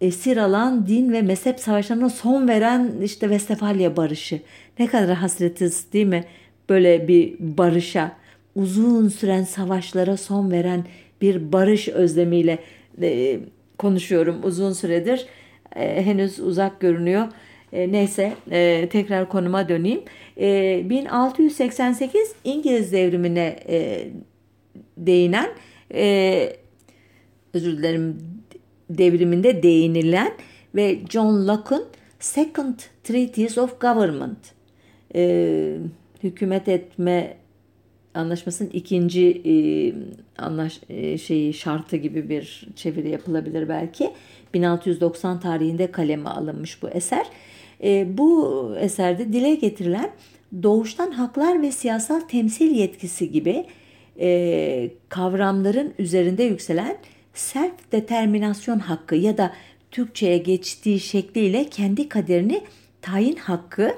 Esir 0.00 0.36
alan 0.36 0.86
din 0.86 1.12
ve 1.12 1.22
mezhep 1.22 1.60
savaşlarına 1.60 2.10
son 2.10 2.48
veren 2.48 2.92
işte 3.02 3.28
Westfalia 3.28 3.96
barışı. 3.96 4.40
Ne 4.78 4.86
kadar 4.86 5.16
hasretiz 5.16 5.92
değil 5.92 6.06
mi? 6.06 6.24
Böyle 6.68 7.08
bir 7.08 7.36
barışa, 7.38 8.16
uzun 8.54 9.08
süren 9.08 9.44
savaşlara 9.44 10.16
son 10.16 10.50
veren 10.50 10.84
bir 11.20 11.52
barış 11.52 11.88
özlemiyle 11.88 12.58
e, 13.02 13.40
konuşuyorum 13.78 14.40
uzun 14.44 14.72
süredir. 14.72 15.26
E, 15.76 16.06
henüz 16.06 16.40
uzak 16.40 16.80
görünüyor. 16.80 17.26
E, 17.72 17.92
neyse 17.92 18.32
e, 18.50 18.88
tekrar 18.92 19.28
konuma 19.28 19.68
döneyim. 19.68 20.00
E, 20.40 20.82
1688 20.90 22.34
İngiliz 22.44 22.92
devrimine 22.92 23.56
e, 23.68 24.08
değinen 24.96 25.48
e, 25.94 26.56
özür 27.54 27.78
dilerim 27.78 28.18
devriminde 28.90 29.62
değinilen 29.62 30.32
ve 30.74 30.98
John 31.10 31.48
Locke'un 31.48 31.84
Second 32.20 32.74
Treaties 33.04 33.58
of 33.58 33.80
Government 33.80 34.38
e, 35.14 35.76
hükümet 36.22 36.68
etme 36.68 37.36
anlaşmasının 38.16 38.70
ikinci 38.72 39.42
e, 39.44 39.54
anlaş 40.42 40.80
e, 40.88 41.18
şeyi 41.18 41.54
şartı 41.54 41.96
gibi 41.96 42.28
bir 42.28 42.68
çeviri 42.76 43.10
yapılabilir 43.10 43.68
belki. 43.68 44.10
1690 44.54 45.40
tarihinde 45.40 45.90
kaleme 45.90 46.28
alınmış 46.28 46.82
bu 46.82 46.88
eser. 46.88 47.26
E, 47.84 48.18
bu 48.18 48.72
eserde 48.80 49.32
dile 49.32 49.54
getirilen 49.54 50.10
doğuştan 50.62 51.10
haklar 51.10 51.62
ve 51.62 51.72
siyasal 51.72 52.20
temsil 52.20 52.70
yetkisi 52.70 53.32
gibi 53.32 53.66
e, 54.20 54.90
kavramların 55.08 55.94
üzerinde 55.98 56.42
yükselen 56.42 56.96
self 57.34 57.92
determinasyon 57.92 58.78
hakkı 58.78 59.14
ya 59.14 59.38
da 59.38 59.52
Türkçe'ye 59.90 60.38
geçtiği 60.38 61.00
şekliyle 61.00 61.64
kendi 61.64 62.08
kaderini 62.08 62.62
tayin 63.02 63.36
hakkı 63.36 63.94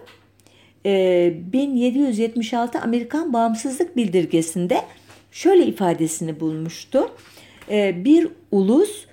1776 1.52 2.78
Amerikan 2.78 3.32
Bağımsızlık 3.32 3.96
Bildirgesi'nde 3.96 4.82
şöyle 5.32 5.66
ifadesini 5.66 6.40
bulmuştu. 6.40 7.10
Bir 7.94 8.28
ulus 8.50 9.04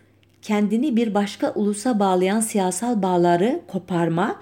kendini 0.41 0.95
bir 0.95 1.13
başka 1.13 1.53
ulusa 1.53 1.99
bağlayan 1.99 2.39
siyasal 2.39 3.01
bağları 3.01 3.61
koparma, 3.67 4.39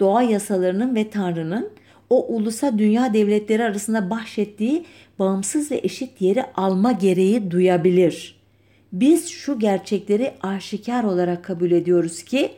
doğa 0.00 0.22
yasalarının 0.22 0.94
ve 0.94 1.10
Tanrı'nın 1.10 1.70
o 2.10 2.26
ulusa 2.26 2.78
dünya 2.78 3.14
devletleri 3.14 3.64
arasında 3.64 4.10
bahşettiği 4.10 4.84
bağımsız 5.18 5.70
ve 5.70 5.80
eşit 5.82 6.20
yeri 6.20 6.44
alma 6.54 6.92
gereği 6.92 7.50
duyabilir. 7.50 8.42
Biz 8.92 9.28
şu 9.28 9.58
gerçekleri 9.58 10.32
aşikar 10.42 11.04
olarak 11.04 11.44
kabul 11.44 11.70
ediyoruz 11.70 12.22
ki 12.22 12.50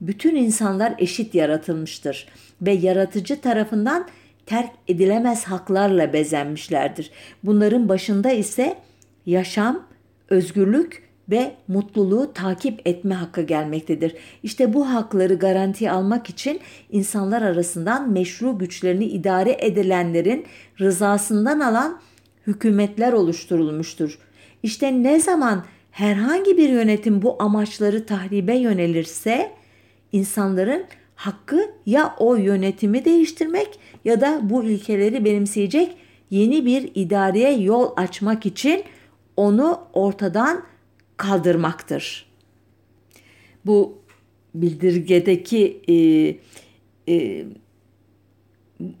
bütün 0.00 0.36
insanlar 0.36 0.94
eşit 0.98 1.34
yaratılmıştır 1.34 2.28
ve 2.62 2.72
yaratıcı 2.72 3.40
tarafından 3.40 4.08
terk 4.46 4.70
edilemez 4.88 5.44
haklarla 5.44 6.12
bezenmişlerdir. 6.12 7.10
Bunların 7.42 7.88
başında 7.88 8.30
ise 8.30 8.78
yaşam, 9.26 9.86
özgürlük 10.28 11.06
ve 11.30 11.54
mutluluğu 11.68 12.32
takip 12.32 12.80
etme 12.88 13.14
hakkı 13.14 13.42
gelmektedir. 13.42 14.16
İşte 14.42 14.74
bu 14.74 14.88
hakları 14.88 15.34
garanti 15.34 15.90
almak 15.90 16.30
için 16.30 16.60
insanlar 16.90 17.42
arasından 17.42 18.10
meşru 18.10 18.58
güçlerini 18.58 19.04
idare 19.04 19.56
edilenlerin 19.60 20.46
rızasından 20.80 21.60
alan 21.60 22.00
hükümetler 22.46 23.12
oluşturulmuştur. 23.12 24.18
İşte 24.62 25.02
ne 25.02 25.20
zaman 25.20 25.64
herhangi 25.90 26.56
bir 26.56 26.68
yönetim 26.68 27.22
bu 27.22 27.42
amaçları 27.42 28.06
tahribe 28.06 28.54
yönelirse 28.54 29.55
insanların 30.16 30.84
hakkı 31.14 31.70
ya 31.86 32.14
o 32.18 32.36
yönetimi 32.36 33.04
değiştirmek 33.04 33.78
ya 34.04 34.20
da 34.20 34.40
bu 34.42 34.64
ilkeleri 34.64 35.24
benimseyecek 35.24 35.96
yeni 36.30 36.66
bir 36.66 36.90
idareye 36.94 37.52
yol 37.52 37.90
açmak 37.96 38.46
için 38.46 38.84
onu 39.36 39.80
ortadan 39.92 40.64
kaldırmaktır. 41.16 42.26
Bu 43.66 43.98
bildirgedeki 44.54 45.80
e, 45.88 45.94
e, 47.14 47.44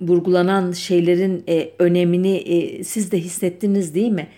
vurgulanan 0.00 0.72
şeylerin 0.72 1.44
e, 1.48 1.70
önemini 1.78 2.36
e, 2.36 2.84
siz 2.84 3.12
de 3.12 3.18
hissettiniz 3.18 3.94
değil 3.94 4.12
mi? 4.12 4.28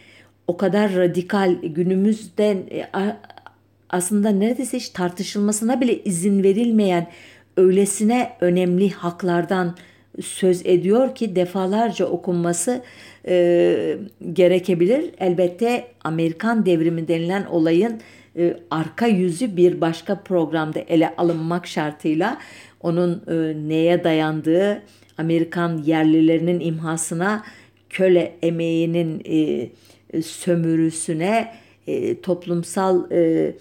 O 0.47 0.57
kadar 0.57 0.95
radikal 0.95 1.55
günümüzden 1.63 2.57
e, 2.57 2.91
aslında 3.91 4.29
neredeyse 4.31 4.77
hiç 4.77 4.89
tartışılmasına 4.89 5.81
bile 5.81 6.03
izin 6.05 6.43
verilmeyen 6.43 7.07
öylesine 7.57 8.33
önemli 8.41 8.91
haklardan 8.91 9.77
söz 10.23 10.67
ediyor 10.67 11.15
ki 11.15 11.37
defalarca 11.37 12.07
okunması 12.07 12.83
e, 13.29 13.99
gerekebilir. 14.33 15.11
Elbette 15.19 15.87
Amerikan 16.05 16.67
devrimi 16.67 17.09
denilen 17.09 17.47
olayın 17.47 18.01
e, 18.37 18.57
arka 18.71 19.07
yüzü 19.07 19.57
bir 19.57 19.81
başka 19.81 20.23
programda 20.23 20.79
ele 20.79 21.15
alınmak 21.17 21.67
şartıyla 21.67 22.39
onun 22.81 23.23
e, 23.29 23.69
neye 23.69 24.05
dayandığı, 24.05 24.83
Amerikan 25.19 25.83
yerlilerinin 25.87 26.61
imhasına, 26.61 27.45
köle 27.91 28.35
emeğinin 28.43 29.23
e, 29.25 30.23
sömürüsüne, 30.23 31.53
e, 31.87 32.21
toplumsal 32.21 33.11
e, 33.11 33.19
e, 33.19 33.55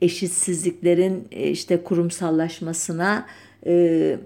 eşitsizliklerin 0.00 1.28
e, 1.30 1.50
işte 1.50 1.82
kurumsallaşmasına 1.82 3.26
e, 3.66 4.16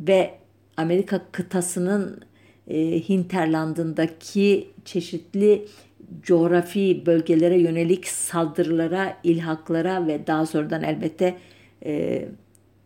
ve 0.00 0.34
Amerika 0.76 1.20
kıtasının 1.32 2.20
e, 2.68 3.08
hinterlandındaki 3.08 4.68
çeşitli 4.84 5.66
coğrafi 6.22 7.02
bölgelere 7.06 7.58
yönelik 7.58 8.06
saldırılara, 8.06 9.16
ilhaklara 9.24 10.06
ve 10.06 10.26
daha 10.26 10.46
sonradan 10.46 10.82
elbette 10.82 11.36
e, 11.84 12.24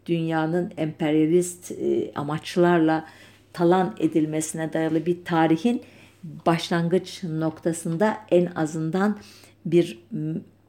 dünyanın 0.06 0.72
emperyalist 0.76 1.72
e, 1.72 2.12
amaçlarla 2.14 3.06
talan 3.52 3.96
edilmesine 3.98 4.72
dayalı 4.72 5.06
bir 5.06 5.24
tarihin 5.24 5.82
başlangıç 6.46 7.24
noktasında 7.24 8.16
en 8.30 8.46
azından 8.46 9.18
bir 9.66 9.98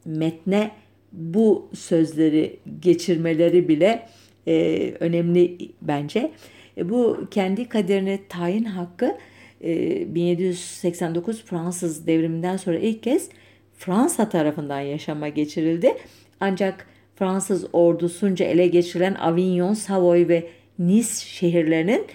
metne 0.05 0.71
bu 1.11 1.69
sözleri 1.73 2.59
geçirmeleri 2.79 3.67
bile 3.67 4.07
e, 4.47 4.93
önemli 4.99 5.57
bence. 5.81 6.31
E, 6.77 6.89
bu 6.89 7.27
kendi 7.31 7.69
kaderini 7.69 8.19
tayin 8.29 8.63
hakkı 8.63 9.17
e, 9.63 10.15
1789 10.15 11.43
Fransız 11.43 12.07
devriminden 12.07 12.57
sonra 12.57 12.77
ilk 12.77 13.03
kez 13.03 13.29
Fransa 13.77 14.29
tarafından 14.29 14.79
yaşama 14.79 15.29
geçirildi. 15.29 15.93
Ancak 16.39 16.87
Fransız 17.15 17.65
ordusunca 17.73 18.45
ele 18.45 18.67
geçirilen 18.67 19.15
Avignon, 19.15 19.73
Savoy 19.73 20.27
ve 20.27 20.47
Nice 20.79 21.09
şehirlerinin 21.25 22.05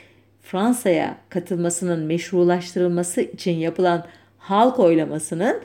Fransa'ya 0.43 1.19
katılmasının 1.29 2.01
meşrulaştırılması 2.01 3.21
için 3.21 3.53
yapılan 3.53 4.07
halk 4.39 4.79
oylamasının 4.79 5.63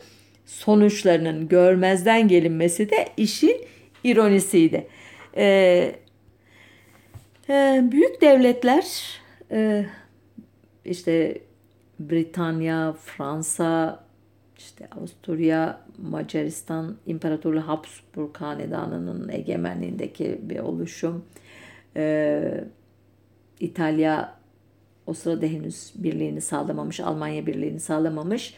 sonuçlarının 0.48 1.48
görmezden 1.48 2.28
gelinmesi 2.28 2.90
de 2.90 3.08
işin 3.18 3.62
ironisiydi. 4.04 4.88
Ee, 5.38 5.96
e, 7.50 7.84
büyük 7.92 8.22
devletler 8.22 9.20
e, 9.52 9.86
işte 10.86 11.42
Britanya, 12.00 12.94
Fransa, 12.94 14.04
işte 14.58 14.88
Avusturya, 14.98 15.82
Macaristan 15.98 16.98
İmparatorluğu 17.06 17.68
Habsburg 17.68 18.38
Hanedanı'nın 18.38 19.30
egemenliğindeki 19.30 20.40
bir 20.42 20.60
oluşum. 20.60 21.26
Ee, 21.96 22.64
İtalya 23.60 24.38
o 25.08 25.14
sırada 25.14 25.46
henüz 25.46 25.92
birliğini 25.96 26.42
sağlamamış, 26.42 27.00
Almanya 27.00 27.46
birliğini 27.46 27.80
sağlamamış. 27.80 28.54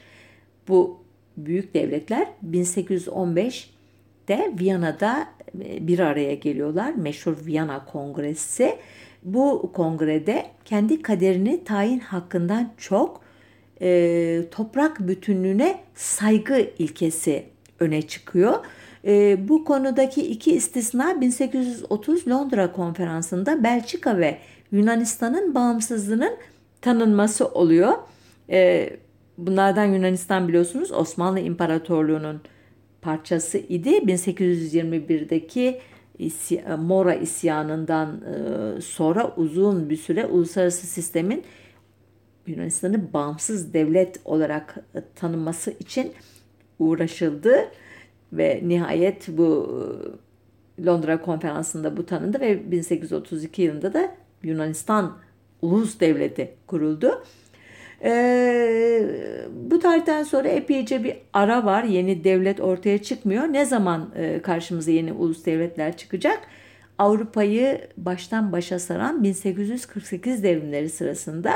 Bu 0.68 1.09
büyük 1.46 1.74
devletler 1.74 2.28
1815'te 2.52 4.54
Viyana'da 4.60 5.28
e, 5.60 5.88
bir 5.88 6.00
araya 6.00 6.36
geliyorlar. 6.36 6.94
Meşhur 6.94 7.46
Viyana 7.46 7.86
Kongresi. 7.86 8.76
Bu 9.24 9.72
kongrede 9.74 10.46
kendi 10.66 11.02
kaderini 11.02 11.64
tayin 11.64 12.00
hakkından 12.00 12.74
çok 12.78 13.22
e, 13.82 14.42
toprak 14.52 15.08
bütünlüğüne 15.08 15.80
saygı 15.96 16.70
ilkesi 16.80 17.44
öne 17.80 18.02
çıkıyor. 18.02 18.66
E, 19.06 19.38
bu 19.50 19.66
konudaki 19.66 20.22
iki 20.22 20.52
istisna 20.52 21.22
1830 21.22 22.28
Londra 22.28 22.72
konferansında 22.72 23.64
Belçika 23.64 24.18
ve 24.18 24.38
Yunanistan'ın 24.72 25.56
bağımsızlığının 25.56 26.34
tanınması 26.82 27.48
oluyor. 27.48 27.94
E, 28.50 28.90
bunlardan 29.48 29.86
Yunanistan 29.86 30.48
biliyorsunuz 30.48 30.92
Osmanlı 30.92 31.40
İmparatorluğu'nun 31.40 32.42
parçası 33.02 33.58
idi. 33.58 33.90
1821'deki 33.90 35.82
Mora 36.80 37.14
isyanından 37.14 38.22
e, 38.22 38.82
sonra 38.82 39.34
uzun 39.38 39.90
bir 39.90 39.98
süre 39.98 40.26
uluslararası 40.26 40.88
sistemin 40.88 41.44
Yunanistan'ı 42.48 43.14
bağımsız 43.14 43.74
devlet 43.74 44.20
olarak 44.26 44.76
tanınması 45.16 45.72
için 45.72 46.14
uğraşıldı 46.80 47.56
ve 48.34 48.62
nihayet 48.64 49.28
bu 49.28 49.80
e, 50.80 50.86
Londra 50.86 51.22
konferansında 51.22 51.98
bu 51.98 52.06
tanındı 52.06 52.40
ve 52.40 52.72
1832 52.72 53.62
yılında 53.62 53.94
da 53.94 54.16
Yunanistan 54.44 55.18
ulus 55.62 56.00
devleti 56.00 56.56
kuruldu. 56.68 57.24
Ee, 58.04 59.06
bu 59.54 59.80
tarihten 59.80 60.24
sonra 60.24 60.48
epeyce 60.48 61.04
bir 61.04 61.18
ara 61.34 61.66
var. 61.66 61.84
Yeni 61.84 62.24
devlet 62.24 62.60
ortaya 62.60 63.04
çıkmıyor. 63.04 63.44
Ne 63.44 63.66
zaman 63.66 64.10
e, 64.16 64.42
karşımıza 64.42 64.92
yeni 64.92 65.14
ulus 65.14 65.46
devletler 65.46 65.98
çıkacak? 65.98 66.40
Avrupa'yı 66.98 67.88
baştan 67.98 68.52
başa 68.52 68.80
saran 68.80 69.24
1848 69.24 70.44
devrimleri 70.44 70.90
sırasında 70.90 71.54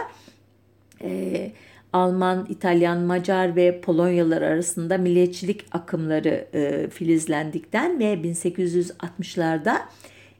e, 1.01 1.51
Alman, 1.93 2.45
İtalyan, 2.49 2.99
Macar 2.99 3.55
ve 3.55 3.81
Polonyalılar 3.81 4.41
arasında 4.41 4.97
milliyetçilik 4.97 5.65
akımları 5.71 6.47
e, 6.53 6.89
filizlendikten 6.89 7.99
ve 7.99 8.13
1860'larda 8.13 9.75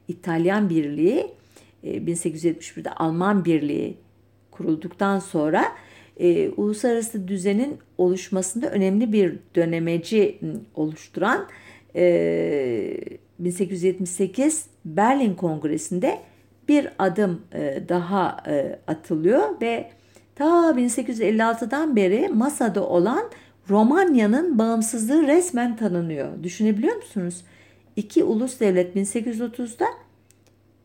İtalyan 0.08 0.70
Birliği, 0.70 1.28
e, 1.84 1.98
1871'de 1.98 2.92
Alman 2.92 3.46
Birliği 3.46 3.98
kurulduktan 4.52 5.20
sonra 5.20 5.66
e, 6.20 6.50
uluslararası 6.50 7.28
düzenin 7.28 7.78
oluşmasında 7.98 8.70
önemli 8.70 9.14
bir 9.14 9.40
dönemeci 9.56 10.40
oluşturan 10.76 11.48
e, 11.96 12.98
1878 13.40 14.66
Berlin 14.86 15.36
Kongresi'nde 15.36 16.20
bir 16.68 16.90
adım 17.00 17.42
e, 17.54 17.84
daha 17.90 18.44
e, 18.48 18.80
atılıyor 18.88 19.62
ve 19.62 19.90
ta 20.36 20.46
1856'dan 20.72 21.96
beri 21.96 22.30
masada 22.30 22.88
olan 22.88 23.30
Romanya'nın 23.70 24.60
bağımsızlığı 24.60 25.28
resmen 25.28 25.76
tanınıyor. 25.76 26.44
Düşünebiliyor 26.44 26.96
musunuz? 26.96 27.44
İki 27.96 28.24
ulus 28.24 28.60
devlet 28.60 28.96
1830'da 28.96 29.86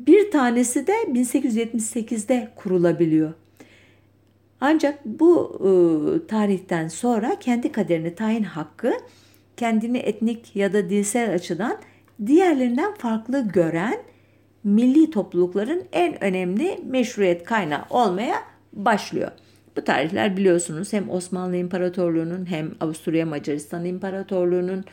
bir 0.00 0.30
tanesi 0.30 0.86
de 0.86 0.92
1878'de 0.92 2.48
kurulabiliyor. 2.56 3.32
Ancak 4.60 5.04
bu 5.04 5.58
e, 5.60 5.70
tarihten 6.26 6.88
sonra 6.88 7.38
kendi 7.38 7.72
kaderini 7.72 8.14
tayin 8.14 8.42
hakkı 8.42 8.92
kendini 9.56 9.98
etnik 9.98 10.56
ya 10.56 10.72
da 10.72 10.90
dilsel 10.90 11.34
açıdan 11.34 11.78
diğerlerinden 12.26 12.94
farklı 12.94 13.48
gören 13.48 13.98
milli 14.64 15.10
toplulukların 15.10 15.82
en 15.92 16.24
önemli 16.24 16.78
meşruiyet 16.86 17.44
kaynağı 17.44 17.84
olmaya 17.90 18.36
başlıyor. 18.72 19.30
Bu 19.76 19.84
tarihler 19.84 20.36
biliyorsunuz 20.36 20.92
hem 20.92 21.10
Osmanlı 21.10 21.56
İmparatorluğu'nun 21.56 22.50
hem 22.50 22.74
Avusturya 22.80 23.26
Macaristan 23.26 23.84
İmparatorluğu'nun 23.84 24.84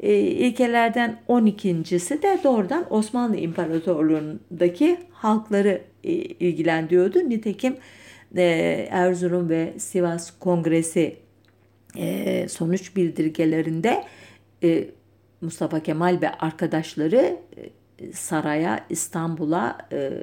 E, 0.00 0.14
ilkelerden 0.14 1.18
12.si 1.28 2.22
de 2.22 2.40
doğrudan 2.44 2.86
Osmanlı 2.90 3.36
İmparatorluğu'ndaki 3.36 4.96
halkları 5.12 5.82
e, 6.04 6.12
ilgilendiriyordu. 6.12 7.18
Nitekim 7.18 7.76
e, 8.36 8.42
Erzurum 8.90 9.48
ve 9.48 9.72
Sivas 9.78 10.38
Kongresi 10.38 11.16
e, 11.96 12.46
sonuç 12.48 12.96
bildirgelerinde 12.96 14.04
e, 14.62 14.90
Mustafa 15.40 15.80
Kemal 15.80 16.18
ve 16.22 16.30
arkadaşları 16.30 17.36
e, 17.98 18.12
saraya, 18.12 18.86
İstanbul'a, 18.88 19.78
e, 19.92 20.22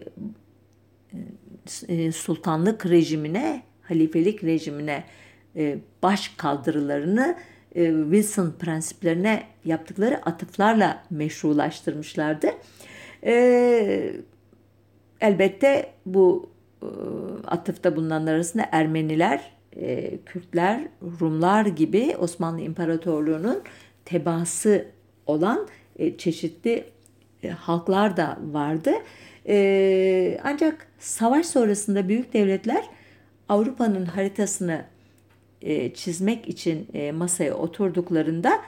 e, 1.88 2.12
sultanlık 2.12 2.86
rejimine, 2.86 3.64
halifelik 3.82 4.44
rejimine 4.44 5.04
e, 5.56 5.78
baş 6.04 6.28
kaldırılarını 6.38 7.38
e, 7.76 7.94
Wilson 8.04 8.54
prensiplerine 8.60 9.44
yaptıkları 9.66 10.26
atıflarla 10.26 11.04
meşrulaştırmışlardı. 11.10 12.48
E, 13.24 14.14
elbette 15.22 15.94
bu 16.06 16.50
e, 16.82 16.88
atıfta 17.48 17.96
bulunanlar 17.96 18.34
arasında 18.34 18.66
Ermeniler, 18.72 19.52
e, 19.76 20.18
Kürtler, 20.26 20.88
Rumlar 21.22 21.66
gibi 21.66 22.16
Osmanlı 22.20 22.62
İmparatorluğu'nun 22.62 23.62
tebası 24.08 24.86
olan 25.26 25.68
e, 26.00 26.18
çeşitli 26.18 26.84
e, 27.44 27.50
halklar 27.50 28.18
da 28.18 28.38
vardı. 28.52 28.92
E, 29.48 30.40
ancak 30.44 30.88
savaş 31.00 31.46
sonrasında 31.46 32.08
büyük 32.10 32.34
devletler 32.34 32.86
Avrupa'nın 33.50 34.06
haritasını 34.06 34.82
e, 35.62 35.94
çizmek 35.94 36.48
için 36.48 36.88
e, 36.94 37.12
masaya 37.12 37.54
oturduklarında 37.54 38.62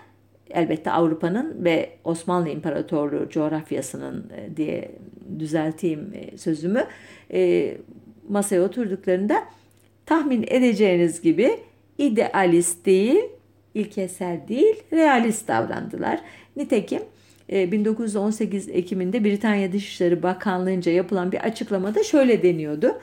elbette 0.49 0.91
Avrupa'nın 0.91 1.63
ve 1.63 1.89
Osmanlı 2.04 2.49
İmparatorluğu 2.49 3.30
coğrafyasının 3.30 4.32
e, 4.38 4.58
diye 4.58 4.91
düzelteyim 5.39 6.13
e, 6.13 6.38
sözümü 6.38 6.88
e, 7.34 7.78
masaya 8.30 8.62
oturduklarında 8.62 9.43
tahmin 10.06 10.45
edeceğiniz 10.47 11.21
gibi 11.21 11.60
idealist 11.97 12.86
değil, 12.86 13.23
ilkesel 13.73 14.47
değil, 14.47 14.75
realist 14.93 15.47
davrandılar. 15.47 16.19
Nitekim 16.55 17.01
1918 17.49 18.69
Ekim'inde 18.69 19.23
Britanya 19.23 19.71
Dışişleri 19.71 20.23
Bakanlığı'nca 20.23 20.91
yapılan 20.91 21.32
bir 21.32 21.38
açıklamada 21.38 22.03
şöyle 22.03 22.43
deniyordu. 22.43 22.99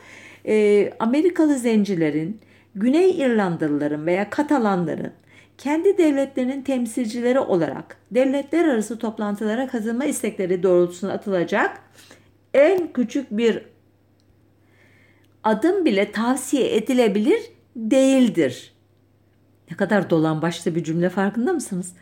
Amerikalı 0.98 1.54
zencilerin, 1.58 2.40
Güney 2.74 3.10
İrlandalıların 3.10 4.06
veya 4.06 4.30
Katalanların 4.30 5.12
kendi 5.58 5.98
devletlerinin 5.98 6.62
temsilcileri 6.62 7.40
olarak 7.40 7.96
devletler 8.10 8.64
arası 8.64 8.98
toplantılara 8.98 9.68
katılma 9.68 10.04
istekleri 10.04 10.62
doğrultusunda 10.62 11.12
atılacak 11.12 11.80
en 12.54 12.92
küçük 12.92 13.30
bir 13.30 13.62
adım 15.44 15.84
bile 15.84 16.12
tavsiye 16.12 16.76
edilebilir 16.76 17.40
değildir. 17.76 18.75
Ne 19.70 19.76
kadar 19.76 20.10
dolan 20.10 20.42
başlı 20.42 20.74
bir 20.74 20.84
cümle 20.84 21.08
farkında 21.08 21.52
mısınız? 21.52 21.92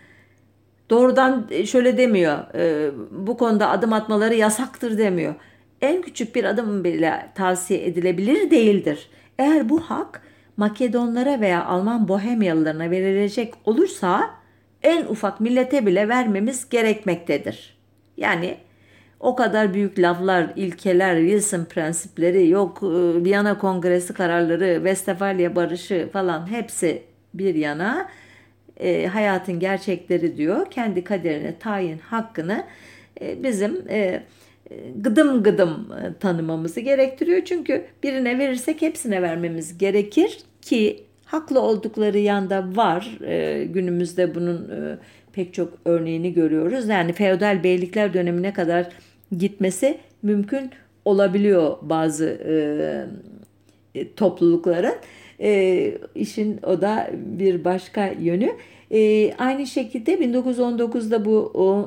Doğrudan 0.90 1.46
e, 1.50 1.66
şöyle 1.66 1.98
demiyor. 1.98 2.54
E, 2.54 2.90
bu 3.10 3.36
konuda 3.36 3.70
adım 3.70 3.92
atmaları 3.92 4.34
yasaktır 4.34 4.98
demiyor. 4.98 5.34
En 5.80 6.02
küçük 6.02 6.34
bir 6.34 6.44
adım 6.44 6.84
bile 6.84 7.30
tavsiye 7.34 7.86
edilebilir 7.86 8.50
değildir. 8.50 9.08
Eğer 9.38 9.68
bu 9.68 9.80
hak 9.80 10.22
Makedonlara 10.56 11.40
veya 11.40 11.64
Alman 11.64 12.08
Bohemyalılarına 12.08 12.90
verilecek 12.90 13.54
olursa 13.64 14.30
en 14.82 15.04
ufak 15.04 15.40
millete 15.40 15.86
bile 15.86 16.08
vermemiz 16.08 16.68
gerekmektedir. 16.68 17.76
Yani 18.16 18.56
o 19.20 19.34
kadar 19.34 19.74
büyük 19.74 19.98
laflar, 19.98 20.52
ilkeler, 20.56 21.16
Wilson 21.16 21.64
prensipleri, 21.64 22.48
yok 22.48 22.78
e, 22.82 23.24
Viyana 23.24 23.58
Kongresi 23.58 24.14
kararları, 24.14 24.74
Westfalia 24.74 25.56
barışı 25.56 26.08
falan 26.12 26.50
hepsi 26.50 27.02
bir 27.34 27.54
yana 27.54 28.08
e, 28.80 29.06
hayatın 29.06 29.60
gerçekleri 29.60 30.36
diyor. 30.36 30.70
Kendi 30.70 31.04
kaderini, 31.04 31.54
tayin 31.58 31.98
hakkını 31.98 32.64
e, 33.20 33.42
bizim 33.42 33.88
e, 33.88 34.22
gıdım 34.96 35.42
gıdım 35.42 35.88
e, 35.92 36.18
tanımamızı 36.20 36.80
gerektiriyor. 36.80 37.44
Çünkü 37.44 37.84
birine 38.02 38.38
verirsek 38.38 38.82
hepsine 38.82 39.22
vermemiz 39.22 39.78
gerekir 39.78 40.38
ki 40.62 41.04
haklı 41.24 41.60
oldukları 41.60 42.18
yanda 42.18 42.76
var. 42.76 43.18
E, 43.26 43.64
günümüzde 43.64 44.34
bunun 44.34 44.68
e, 44.70 44.98
pek 45.32 45.54
çok 45.54 45.72
örneğini 45.84 46.32
görüyoruz. 46.32 46.88
Yani 46.88 47.12
feodal 47.12 47.64
beylikler 47.64 48.14
dönemine 48.14 48.52
kadar 48.52 48.88
gitmesi 49.38 49.98
mümkün 50.22 50.70
olabiliyor 51.04 51.76
bazı 51.82 52.26
e, 53.94 54.06
toplulukların. 54.16 54.94
E, 55.44 55.92
işin 56.14 56.60
o 56.62 56.80
da 56.80 57.10
bir 57.14 57.64
başka 57.64 58.06
yönü. 58.06 58.52
E, 58.90 59.32
aynı 59.38 59.66
şekilde 59.66 60.14
1919'da 60.14 61.24
bu 61.24 61.38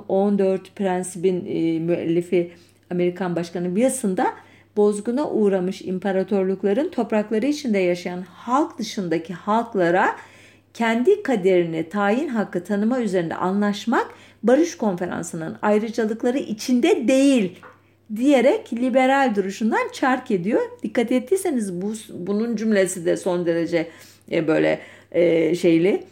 14 0.07 0.75
prensibin 0.75 1.45
e, 1.45 1.79
müellifi 1.79 2.51
Amerikan 2.91 3.35
Başkanı 3.35 3.75
Wilson 3.75 4.17
da 4.17 4.33
bozguna 4.77 5.29
uğramış 5.29 5.81
imparatorlukların 5.81 6.89
toprakları 6.89 7.45
içinde 7.45 7.77
yaşayan 7.77 8.21
halk 8.21 8.79
dışındaki 8.79 9.33
halklara 9.33 10.15
kendi 10.73 11.23
kaderini 11.23 11.89
tayin 11.89 12.27
hakkı 12.27 12.63
tanıma 12.63 13.01
üzerinde 13.01 13.35
anlaşmak 13.35 14.07
barış 14.43 14.77
konferansının 14.77 15.57
ayrıcalıkları 15.61 16.37
içinde 16.37 17.07
değil 17.07 17.59
diyerek 18.15 18.73
liberal 18.73 19.35
duruşundan 19.35 19.91
çark 19.93 20.31
ediyor. 20.31 20.61
Dikkat 20.83 21.11
ettiyseniz 21.11 21.81
bu, 21.81 21.93
bunun 22.13 22.55
cümlesi 22.55 23.05
de 23.05 23.17
son 23.17 23.45
derece 23.45 23.87
e, 24.31 24.47
böyle 24.47 24.79
e, 25.11 25.55
şeyli 25.55 26.03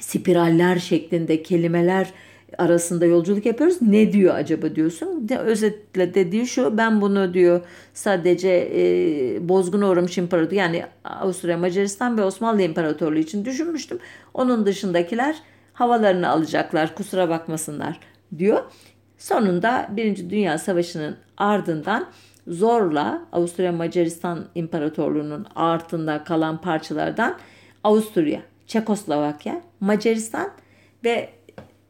spiraller 0.00 0.78
şeklinde 0.78 1.42
kelimeler 1.42 2.12
arasında 2.58 3.06
yolculuk 3.06 3.46
yapıyoruz. 3.46 3.82
Ne 3.82 4.12
diyor 4.12 4.34
acaba 4.34 4.74
diyorsun. 4.74 5.28
De, 5.28 5.38
özetle 5.38 6.14
dediği 6.14 6.46
şu 6.46 6.78
ben 6.78 7.00
bunu 7.00 7.34
diyor 7.34 7.60
sadece 7.94 8.70
e, 8.74 9.48
bozguna 9.48 9.90
uğramış 9.90 10.18
imparator 10.18 10.56
yani 10.56 10.84
Avusturya 11.04 11.58
Macaristan 11.58 12.18
ve 12.18 12.22
Osmanlı 12.22 12.62
İmparatorluğu 12.62 13.18
için 13.18 13.44
düşünmüştüm. 13.44 13.98
Onun 14.34 14.66
dışındakiler 14.66 15.36
havalarını 15.72 16.28
alacaklar 16.28 16.94
kusura 16.94 17.28
bakmasınlar 17.28 18.00
diyor. 18.38 18.62
Sonunda 19.18 19.88
Birinci 19.90 20.30
Dünya 20.30 20.58
Savaşı'nın 20.58 21.16
ardından 21.36 22.06
zorla 22.48 23.22
Avusturya 23.32 23.72
Macaristan 23.72 24.44
İmparatorluğu'nun 24.54 25.46
altında 25.54 26.24
kalan 26.24 26.60
parçalardan 26.60 27.38
Avusturya, 27.84 28.40
Çekoslovakya, 28.66 29.60
Macaristan 29.80 30.50
ve 31.04 31.28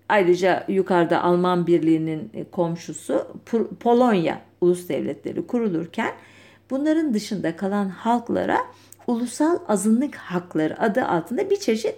ayrıca 0.08 0.64
yukarıda 0.68 1.22
Alman 1.22 1.66
Birliği'nin 1.66 2.30
komşusu 2.52 3.26
Polonya 3.80 4.40
ulus 4.60 4.88
devletleri 4.88 5.46
kurulurken 5.46 6.12
bunların 6.70 7.14
dışında 7.14 7.56
kalan 7.56 7.88
halklara 7.88 8.58
ulusal 9.06 9.58
azınlık 9.68 10.14
hakları 10.14 10.80
adı 10.80 11.04
altında 11.04 11.50
bir 11.50 11.56
çeşit 11.56 11.94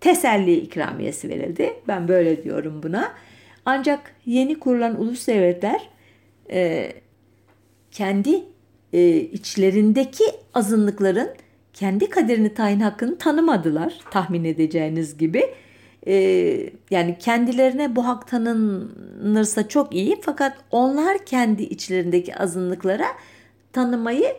teselli 0.00 0.56
ikramiyesi 0.56 1.28
verildi. 1.28 1.72
Ben 1.88 2.08
böyle 2.08 2.44
diyorum 2.44 2.82
buna. 2.82 3.12
Ancak 3.66 4.12
yeni 4.26 4.58
kurulan 4.58 5.00
ulus 5.00 5.28
devletler 5.28 5.88
e, 6.50 6.92
kendi 7.90 8.44
e, 8.92 9.16
içlerindeki 9.16 10.24
azınlıkların 10.54 11.28
kendi 11.72 12.10
kaderini 12.10 12.54
tayin 12.54 12.80
hakkını 12.80 13.18
tanımadılar 13.18 14.00
tahmin 14.10 14.44
edeceğiniz 14.44 15.18
gibi. 15.18 15.54
E, 16.06 16.14
yani 16.90 17.18
kendilerine 17.18 17.96
bu 17.96 18.06
hak 18.06 18.28
tanınırsa 18.28 19.68
çok 19.68 19.94
iyi 19.94 20.16
fakat 20.20 20.56
onlar 20.70 21.24
kendi 21.24 21.62
içlerindeki 21.62 22.36
azınlıklara 22.36 23.06
tanımayı 23.72 24.34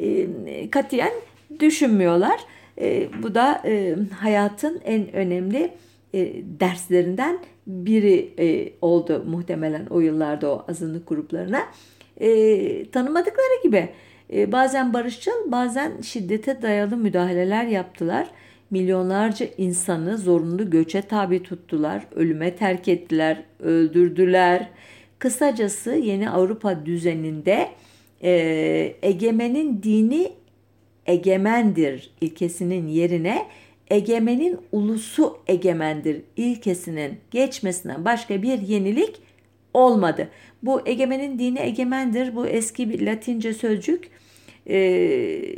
e, 0.00 0.70
katiyen 0.70 1.12
düşünmüyorlar. 1.60 2.40
E, 2.80 3.08
bu 3.22 3.34
da 3.34 3.62
e, 3.64 3.96
hayatın 4.20 4.80
en 4.84 5.12
önemli 5.12 5.72
e, 6.14 6.32
derslerinden 6.60 7.38
biri 7.66 8.34
e, 8.38 8.72
oldu 8.80 9.24
muhtemelen 9.28 9.86
o 9.86 10.00
yıllarda 10.00 10.52
o 10.52 10.64
azınlık 10.68 11.08
gruplarına. 11.08 11.62
E, 12.20 12.90
tanımadıkları 12.90 13.62
gibi 13.62 13.88
e, 14.32 14.52
bazen 14.52 14.92
barışçıl 14.92 15.52
bazen 15.52 16.00
şiddete 16.00 16.62
dayalı 16.62 16.96
müdahaleler 16.96 17.64
yaptılar. 17.64 18.28
milyonlarca 18.70 19.46
insanı 19.58 20.18
zorunlu 20.18 20.70
göçe 20.70 21.02
tabi 21.02 21.42
tuttular, 21.42 22.06
ölüme 22.14 22.56
terk 22.56 22.88
ettiler, 22.88 23.42
öldürdüler. 23.60 24.68
Kısacası 25.18 25.90
yeni 25.94 26.30
Avrupa 26.30 26.86
düzeninde 26.86 27.68
e, 28.22 28.32
egemenin 29.02 29.82
dini 29.82 30.32
egemendir 31.06 32.10
ilkesinin 32.20 32.88
yerine 32.88 33.46
egemenin 33.92 34.58
ulusu 34.72 35.38
egemendir 35.46 36.22
ilkesinin 36.36 37.16
geçmesinden 37.30 38.04
başka 38.04 38.42
bir 38.42 38.58
yenilik 38.58 39.16
olmadı. 39.74 40.28
Bu 40.62 40.80
egemenin 40.86 41.38
dini 41.38 41.58
egemendir. 41.58 42.36
Bu 42.36 42.46
eski 42.46 42.90
bir 42.90 43.06
Latince 43.06 43.54
sözcük. 43.54 44.10
Ee, 44.68 45.54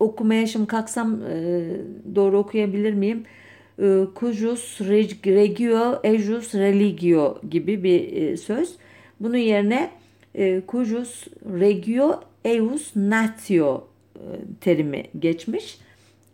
okumaya 0.00 0.46
şimdi 0.46 0.66
kalksam 0.66 1.22
e, 1.22 1.64
doğru 2.14 2.38
okuyabilir 2.38 2.94
miyim? 2.94 3.24
E, 3.82 4.04
cujus 4.16 4.80
regio 4.80 6.00
ejus 6.04 6.54
religio 6.54 7.38
gibi 7.50 7.82
bir 7.82 8.12
e, 8.12 8.36
söz. 8.36 8.76
Bunun 9.20 9.36
yerine 9.36 9.90
e, 10.34 10.62
cujus 10.68 11.26
regio 11.60 12.20
eius 12.44 12.96
natio 12.96 13.88
e, 14.14 14.20
terimi 14.60 15.04
geçmiş. 15.18 15.85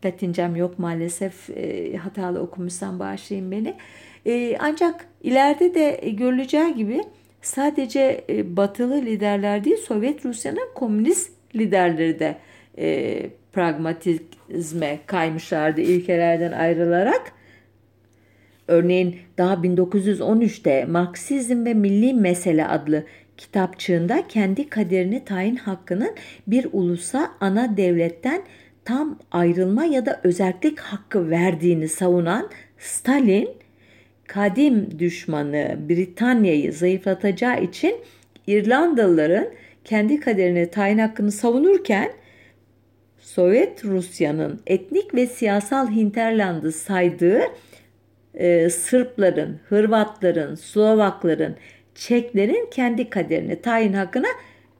Latincem 0.04 0.56
yok 0.56 0.78
maalesef 0.78 1.50
e, 1.50 1.96
hatalı 1.96 2.40
okumuşsam 2.40 2.98
bağışlayın 2.98 3.50
beni. 3.50 3.74
E, 4.26 4.56
ancak 4.58 5.06
ileride 5.22 5.74
de 5.74 6.10
görüleceği 6.10 6.74
gibi 6.74 7.00
sadece 7.42 8.24
e, 8.28 8.56
batılı 8.56 9.02
liderler 9.02 9.64
değil 9.64 9.76
Sovyet 9.76 10.24
Rusya'nın 10.24 10.68
komünist 10.74 11.30
liderleri 11.54 12.18
de 12.18 12.36
e, 12.78 13.30
pragmatizme 13.52 14.98
kaymışlardı 15.06 15.80
ilkelerden 15.80 16.52
ayrılarak. 16.52 17.32
Örneğin 18.68 19.16
daha 19.38 19.54
1913'te 19.54 20.84
Marksizm 20.84 21.64
ve 21.64 21.74
Milli 21.74 22.14
Mesele 22.14 22.66
adlı 22.66 23.04
kitapçığında 23.36 24.26
kendi 24.28 24.68
kaderini 24.68 25.24
tayin 25.24 25.56
hakkının 25.56 26.14
bir 26.46 26.66
ulusa 26.72 27.30
ana 27.40 27.76
devletten 27.76 28.42
tam 28.84 29.18
ayrılma 29.30 29.84
ya 29.84 30.06
da 30.06 30.20
özellik 30.24 30.80
hakkı 30.80 31.30
verdiğini 31.30 31.88
savunan 31.88 32.50
Stalin, 32.78 33.50
kadim 34.26 34.98
düşmanı 34.98 35.78
Britanya'yı 35.88 36.72
zayıflatacağı 36.72 37.62
için 37.62 37.96
İrlandalıların 38.46 39.48
kendi 39.84 40.20
kaderini 40.20 40.70
tayin 40.70 40.98
hakkını 40.98 41.32
savunurken 41.32 42.12
Sovyet 43.20 43.84
Rusya'nın 43.84 44.60
etnik 44.66 45.14
ve 45.14 45.26
siyasal 45.26 45.90
hinterlandı 45.90 46.72
saydığı 46.72 47.42
e, 48.34 48.70
Sırpların, 48.70 49.60
Hırvatların, 49.68 50.54
Slovakların, 50.54 51.56
Çeklerin 51.94 52.68
kendi 52.70 53.10
kaderini 53.10 53.62
tayin 53.62 53.92
hakkına 53.92 54.28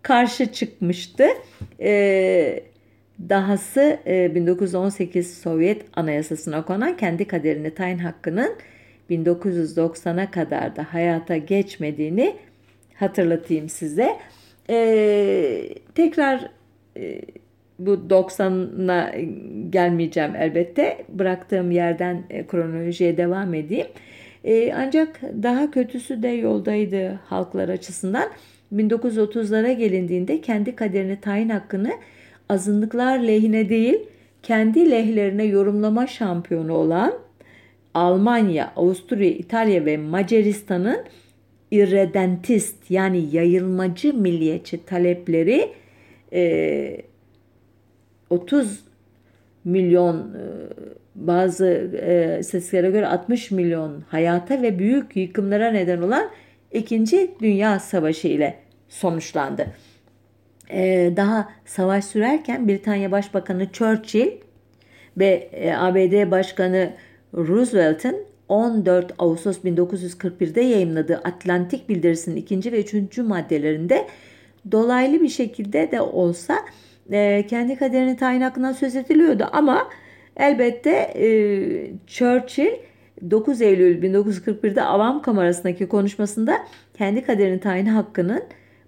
karşı 0.03 0.53
çıkmıştı. 0.53 1.27
E, 1.81 2.65
dahası 3.29 3.99
e, 4.07 4.35
1918 4.35 5.39
Sovyet 5.39 5.85
Anayasası'na 5.95 6.65
konan 6.65 6.97
kendi 6.97 7.25
kaderini 7.25 7.75
tayin 7.75 7.99
hakkının 7.99 8.57
1990'a 9.11 10.31
kadar 10.31 10.77
da 10.77 10.87
hayata 10.93 11.37
geçmediğini 11.37 12.37
hatırlatayım 12.95 13.69
size. 13.69 14.17
E, 14.71 15.69
tekrar 15.95 16.51
e, 16.97 17.21
bu 17.79 17.91
90'a 17.91 19.15
gelmeyeceğim 19.71 20.37
elbette. 20.37 21.05
Bıraktığım 21.09 21.71
yerden 21.71 22.23
e, 22.31 22.47
kronolojiye 22.47 23.17
devam 23.17 23.55
edeyim. 23.55 23.87
E, 24.45 24.73
ancak 24.73 25.21
daha 25.43 25.71
kötüsü 25.71 26.23
de 26.23 26.29
yoldaydı 26.29 27.21
halklar 27.25 27.69
açısından. 27.69 28.31
1930'lara 28.73 29.73
gelindiğinde 29.73 30.41
kendi 30.41 30.77
kaderini 30.77 31.21
tayin 31.21 31.49
hakkını 31.49 31.93
azınlıklar 32.53 33.19
lehine 33.19 33.69
değil, 33.69 33.99
kendi 34.43 34.91
lehlerine 34.91 35.45
yorumlama 35.45 36.07
şampiyonu 36.07 36.73
olan 36.73 37.15
Almanya, 37.95 38.73
Avusturya, 38.77 39.31
İtalya 39.31 39.85
ve 39.85 39.97
Macaristan'ın 39.97 41.05
irredentist 41.71 42.91
yani 42.91 43.37
yayılmacı 43.37 44.15
milliyetçi 44.15 44.85
talepleri 44.85 45.69
e, 46.33 47.03
30 48.31 48.85
milyon 49.65 50.17
e, 50.19 50.45
bazı 51.15 51.67
e, 52.03 52.37
istatistiklere 52.41 52.91
göre 52.91 53.07
60 53.07 53.51
milyon 53.51 54.05
hayata 54.09 54.63
ve 54.63 54.79
büyük 54.79 55.17
yıkımlara 55.17 55.71
neden 55.71 56.03
olan 56.03 56.31
İkinci 56.73 57.31
Dünya 57.41 57.79
Savaşı 57.79 58.29
ile 58.29 58.59
sonuçlandı. 58.89 59.67
E, 60.71 61.13
daha 61.17 61.49
savaş 61.65 62.05
sürerken 62.05 62.69
Britanya 62.69 63.13
Başbakanı 63.13 63.73
Churchill 63.73 64.31
ve 65.19 65.49
e, 65.53 65.75
ABD 65.75 66.31
Başkanı 66.31 66.93
Roosevelt'in 67.35 68.17
14 68.49 69.15
Ağustos 69.19 69.59
1941'de 69.59 70.61
yayımladığı 70.61 71.17
Atlantik 71.17 71.89
Bildirisi'nin 71.89 72.37
ikinci 72.37 72.73
ve 72.73 72.81
üçüncü 72.81 73.23
maddelerinde 73.23 74.07
dolaylı 74.73 75.21
bir 75.21 75.29
şekilde 75.29 75.91
de 75.91 76.01
olsa 76.01 76.59
e, 77.13 77.47
kendi 77.47 77.77
kaderini 77.77 78.17
tayin 78.17 78.41
hakkından 78.41 78.73
söz 78.73 78.97
ediliyordu. 78.97 79.49
Ama 79.53 79.89
elbette 80.37 80.91
e, 81.15 81.27
Churchill 82.07 82.73
9 83.31 83.63
Eylül 83.63 84.03
1941'de 84.03 84.83
Avam 84.83 85.23
Kamerası'ndaki 85.23 85.89
konuşmasında 85.89 86.59
kendi 86.95 87.25
kaderini 87.25 87.61
tayin 87.61 87.87
hakkının 87.87 88.43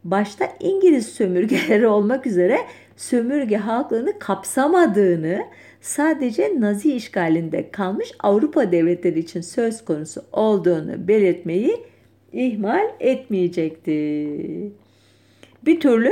başta 0.04 0.48
İngiliz 0.60 1.06
sömürgeleri 1.06 1.86
olmak 1.86 2.26
üzere 2.26 2.58
sömürge 2.96 3.56
halklarını 3.56 4.18
kapsamadığını 4.18 5.44
sadece 5.80 6.52
Nazi 6.58 6.92
işgalinde 6.96 7.70
kalmış 7.70 8.12
Avrupa 8.18 8.72
devletleri 8.72 9.18
için 9.18 9.40
söz 9.40 9.84
konusu 9.84 10.22
olduğunu 10.32 11.08
belirtmeyi 11.08 11.76
ihmal 12.32 12.84
etmeyecekti. 13.00 13.92
Bir 15.66 15.80
türlü 15.80 16.10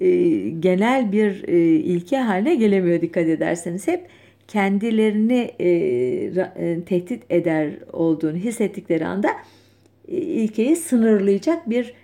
e, 0.00 0.08
genel 0.48 1.12
bir 1.12 1.48
e, 1.48 1.58
ilke 1.76 2.16
haline 2.16 2.54
gelemiyor 2.54 3.00
dikkat 3.00 3.26
ederseniz. 3.26 3.88
Hep 3.88 4.06
kendilerini 4.48 5.50
e, 5.58 5.68
e, 5.68 6.80
tehdit 6.86 7.22
eder 7.30 7.70
olduğunu 7.92 8.36
hissettikleri 8.36 9.06
anda 9.06 9.28
e, 10.08 10.16
ilkeyi 10.16 10.76
sınırlayacak 10.76 11.70
bir 11.70 11.94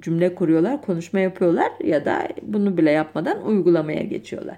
cümle 0.00 0.34
kuruyorlar, 0.34 0.82
konuşma 0.82 1.20
yapıyorlar 1.20 1.72
ya 1.84 2.04
da 2.04 2.28
bunu 2.42 2.76
bile 2.76 2.90
yapmadan 2.90 3.46
uygulamaya 3.46 4.02
geçiyorlar. 4.02 4.56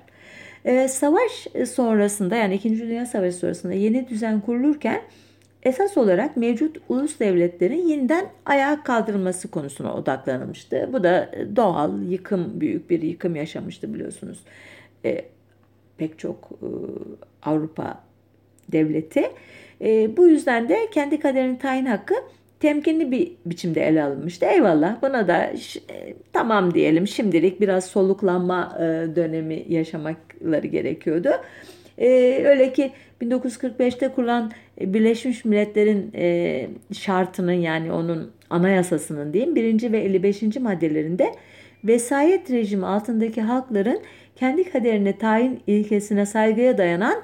E, 0.64 0.88
savaş 0.88 1.46
sonrasında 1.68 2.36
yani 2.36 2.54
2. 2.54 2.78
Dünya 2.78 3.06
Savaşı 3.06 3.36
sonrasında 3.36 3.72
yeni 3.72 4.08
düzen 4.08 4.40
kurulurken 4.40 5.02
esas 5.62 5.96
olarak 5.96 6.36
mevcut 6.36 6.76
ulus 6.88 7.20
devletlerin 7.20 7.88
yeniden 7.88 8.26
ayağa 8.46 8.82
kaldırılması 8.82 9.50
konusuna 9.50 9.94
odaklanılmıştı. 9.94 10.90
Bu 10.92 11.04
da 11.04 11.30
doğal 11.56 12.02
yıkım, 12.02 12.60
büyük 12.60 12.90
bir 12.90 13.02
yıkım 13.02 13.36
yaşamıştı 13.36 13.94
biliyorsunuz. 13.94 14.38
E, 15.04 15.24
pek 15.96 16.18
çok 16.18 16.50
e, 16.62 16.68
Avrupa 17.42 18.00
devleti. 18.72 19.30
E, 19.80 20.16
bu 20.16 20.28
yüzden 20.28 20.68
de 20.68 20.88
kendi 20.90 21.20
kaderini 21.20 21.58
tayin 21.58 21.86
hakkı 21.86 22.14
temkinli 22.60 23.10
bir 23.10 23.32
biçimde 23.46 23.86
ele 23.86 24.02
alınmıştı. 24.02 24.46
Eyvallah 24.46 25.02
buna 25.02 25.28
da 25.28 25.52
e, 25.90 26.14
tamam 26.32 26.74
diyelim 26.74 27.06
şimdilik 27.06 27.60
biraz 27.60 27.84
soluklanma 27.84 28.76
e, 28.78 28.82
dönemi 29.16 29.64
yaşamakları 29.68 30.66
gerekiyordu. 30.66 31.28
E, 31.98 32.42
öyle 32.44 32.72
ki 32.72 32.92
1945'te 33.22 34.08
kurulan 34.08 34.52
Birleşmiş 34.80 35.44
Milletler'in 35.44 36.10
e, 36.14 36.66
şartının 36.92 37.52
yani 37.52 37.92
onun 37.92 38.30
anayasasının 38.50 39.32
diyeyim 39.32 39.56
birinci 39.56 39.92
ve 39.92 39.98
55. 39.98 40.42
maddelerinde 40.56 41.34
vesayet 41.84 42.50
rejimi 42.50 42.86
altındaki 42.86 43.40
halkların 43.40 44.00
kendi 44.36 44.70
kaderine 44.70 45.18
tayin 45.18 45.60
ilkesine 45.66 46.26
saygıya 46.26 46.78
dayanan 46.78 47.22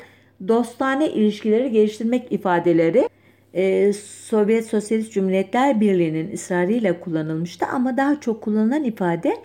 dostane 0.48 1.08
ilişkileri 1.08 1.70
geliştirmek 1.70 2.32
ifadeleri 2.32 3.08
e, 3.54 3.92
Sovyet 3.92 4.66
Sosyalist 4.66 5.12
Cumhuriyetler 5.12 5.80
Birliği'nin 5.80 6.32
ısrarıyla 6.32 7.00
kullanılmıştı 7.00 7.66
ama 7.66 7.96
daha 7.96 8.20
çok 8.20 8.42
kullanılan 8.42 8.84
ifade 8.84 9.36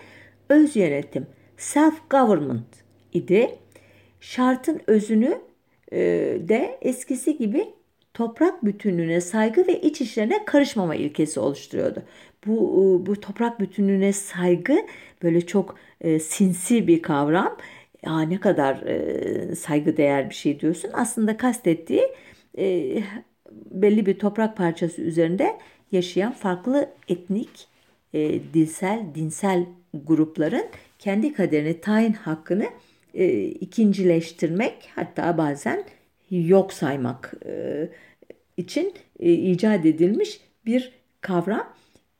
öz 0.48 0.76
yönetim, 0.76 1.26
self-government 1.58 2.64
idi. 3.12 3.50
Şartın 4.20 4.80
özünü 4.86 5.38
e, 5.92 5.98
de 6.48 6.78
eskisi 6.82 7.38
gibi 7.38 7.64
toprak 8.14 8.64
bütünlüğüne 8.64 9.20
saygı 9.20 9.66
ve 9.66 9.80
iç 9.80 10.00
işlerine 10.00 10.44
karışmama 10.44 10.94
ilkesi 10.94 11.40
oluşturuyordu. 11.40 12.02
Bu, 12.46 12.54
e, 13.02 13.06
bu 13.06 13.20
toprak 13.20 13.60
bütünlüğüne 13.60 14.12
saygı 14.12 14.86
böyle 15.22 15.40
çok 15.46 15.76
e, 16.00 16.20
sinsi 16.20 16.86
bir 16.88 17.02
kavram. 17.02 17.56
ya 18.06 18.20
ne 18.20 18.40
kadar 18.40 18.82
e, 18.86 19.54
saygıdeğer 19.56 20.30
bir 20.30 20.34
şey 20.34 20.60
diyorsun. 20.60 20.90
Aslında 20.94 21.36
kastettiği 21.36 22.02
e, 22.58 22.96
belli 23.70 24.06
bir 24.06 24.18
toprak 24.18 24.56
parçası 24.56 25.02
üzerinde 25.02 25.58
yaşayan 25.92 26.32
farklı 26.32 26.90
etnik, 27.08 27.68
e, 28.14 28.40
dilsel, 28.54 29.06
dinsel 29.14 29.66
grupların 30.06 30.66
kendi 30.98 31.32
kaderini 31.32 31.80
tayin 31.80 32.12
hakkını 32.12 32.66
e, 33.14 33.42
ikincileştirmek 33.44 34.90
hatta 34.94 35.38
bazen 35.38 35.84
yok 36.30 36.72
saymak 36.72 37.34
e, 37.46 37.88
için 38.56 38.94
e, 39.18 39.32
icat 39.32 39.86
edilmiş 39.86 40.40
bir 40.66 40.92
kavram. 41.20 41.72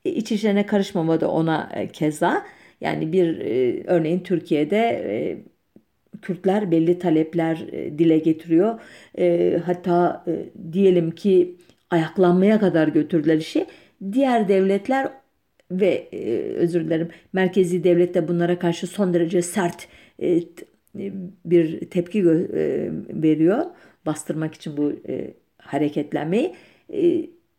E, 0.04 0.10
iç 0.10 0.32
işlerine 0.32 0.66
karışmama 0.66 1.20
da 1.20 1.30
ona 1.30 1.70
e, 1.74 1.88
keza. 1.88 2.46
Yani 2.80 3.12
bir 3.12 3.38
e, 3.38 3.84
örneğin 3.86 4.20
Türkiye'de 4.20 4.78
e, 4.78 5.38
Kürtler 6.22 6.70
belli 6.70 6.98
talepler 6.98 7.66
e, 7.72 7.98
dile 7.98 8.18
getiriyor. 8.18 8.80
E, 9.18 9.56
hatta 9.64 10.24
e, 10.26 10.32
diyelim 10.72 11.10
ki 11.10 11.56
ayaklanmaya 11.90 12.60
kadar 12.60 12.88
götürdüler 12.88 13.36
işi. 13.36 13.66
Diğer 14.12 14.48
devletler 14.48 15.08
ve 15.70 16.08
özür 16.56 16.84
dilerim 16.84 17.08
merkezi 17.32 17.84
devlet 17.84 18.14
de 18.14 18.28
bunlara 18.28 18.58
karşı 18.58 18.86
son 18.86 19.14
derece 19.14 19.42
sert 19.42 19.88
bir 21.44 21.80
tepki 21.80 22.24
veriyor 23.22 23.64
bastırmak 24.06 24.54
için 24.54 24.76
bu 24.76 24.92
hareketlenmeyi. 25.58 26.54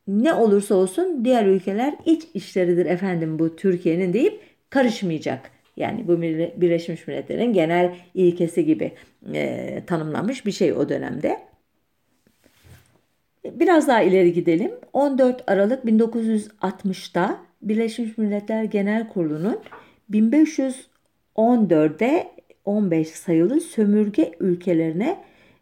Ne 0.07 0.33
olursa 0.33 0.75
olsun 0.75 1.25
diğer 1.25 1.45
ülkeler 1.45 1.95
iç 2.05 2.23
işleridir 2.33 2.85
efendim 2.85 3.39
bu 3.39 3.55
Türkiye'nin 3.55 4.13
deyip 4.13 4.39
karışmayacak. 4.69 5.51
Yani 5.81 6.07
bu 6.07 6.21
Birleşmiş 6.21 7.07
Milletler'in 7.07 7.53
genel 7.53 7.95
ilkesi 8.13 8.65
gibi 8.65 8.91
e, 9.33 9.83
tanımlanmış 9.87 10.45
bir 10.45 10.51
şey 10.51 10.73
o 10.73 10.89
dönemde. 10.89 11.39
Biraz 13.45 13.87
daha 13.87 14.01
ileri 14.01 14.33
gidelim. 14.33 14.71
14 14.93 15.43
Aralık 15.47 15.85
1960'da 15.85 17.37
Birleşmiş 17.61 18.17
Milletler 18.17 18.63
Genel 18.63 19.09
Kurulu'nun 19.09 19.59
1514'de 20.11 22.27
15 22.65 23.07
sayılı 23.07 23.61
sömürge 23.61 24.31
ülkelerine 24.39 25.17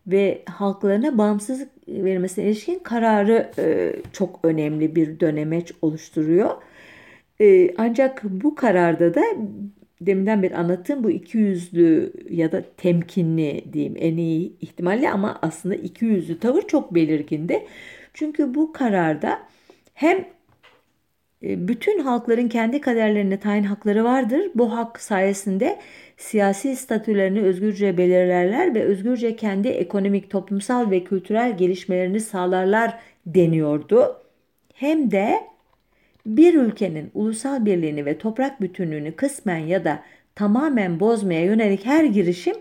ve 0.07 0.41
halklarına 0.45 1.17
bağımsızlık 1.17 1.69
verilmesine 1.87 2.45
ilişkin 2.45 2.79
kararı 2.79 3.51
e, 3.57 3.95
çok 4.13 4.39
önemli 4.43 4.95
bir 4.95 5.19
dönemeç 5.19 5.71
oluşturuyor. 5.81 6.49
E, 7.41 7.75
ancak 7.77 8.23
bu 8.23 8.55
kararda 8.55 9.15
da 9.15 9.21
deminden 10.01 10.43
beri 10.43 10.55
anlattığım 10.55 11.03
bu 11.03 11.11
iki 11.11 11.37
yüzlü 11.37 12.13
ya 12.29 12.51
da 12.51 12.63
temkinli 12.77 13.63
diyeyim 13.73 13.95
en 13.99 14.17
iyi 14.17 14.57
ihtimalle 14.61 15.11
ama 15.11 15.39
aslında 15.41 15.75
iki 15.75 16.05
yüzlü 16.05 16.39
tavır 16.39 16.61
çok 16.61 16.95
belirgindi. 16.95 17.65
Çünkü 18.13 18.55
bu 18.55 18.73
kararda 18.73 19.39
hem 19.93 20.17
e, 21.43 21.67
bütün 21.67 21.99
halkların 21.99 22.47
kendi 22.47 22.81
kaderlerine 22.81 23.39
tayin 23.39 23.63
hakları 23.63 24.03
vardır. 24.03 24.51
Bu 24.55 24.77
hak 24.77 25.01
sayesinde 25.01 25.79
siyasi 26.17 26.75
statülerini 26.75 27.41
özgürce 27.41 27.97
belirlerler 27.97 28.75
ve 28.75 28.83
özgürce 28.83 29.35
kendi 29.35 29.67
ekonomik, 29.67 30.29
toplumsal 30.29 30.91
ve 30.91 31.03
kültürel 31.03 31.57
gelişmelerini 31.57 32.19
sağlarlar 32.19 32.99
deniyordu. 33.25 34.21
Hem 34.73 35.11
de 35.11 35.39
bir 36.37 36.53
ülkenin 36.53 37.11
ulusal 37.13 37.65
birliğini 37.65 38.05
ve 38.05 38.17
toprak 38.17 38.61
bütünlüğünü 38.61 39.15
kısmen 39.15 39.57
ya 39.57 39.85
da 39.85 40.03
tamamen 40.35 40.99
bozmaya 40.99 41.45
yönelik 41.45 41.85
her 41.85 42.03
girişim 42.03 42.55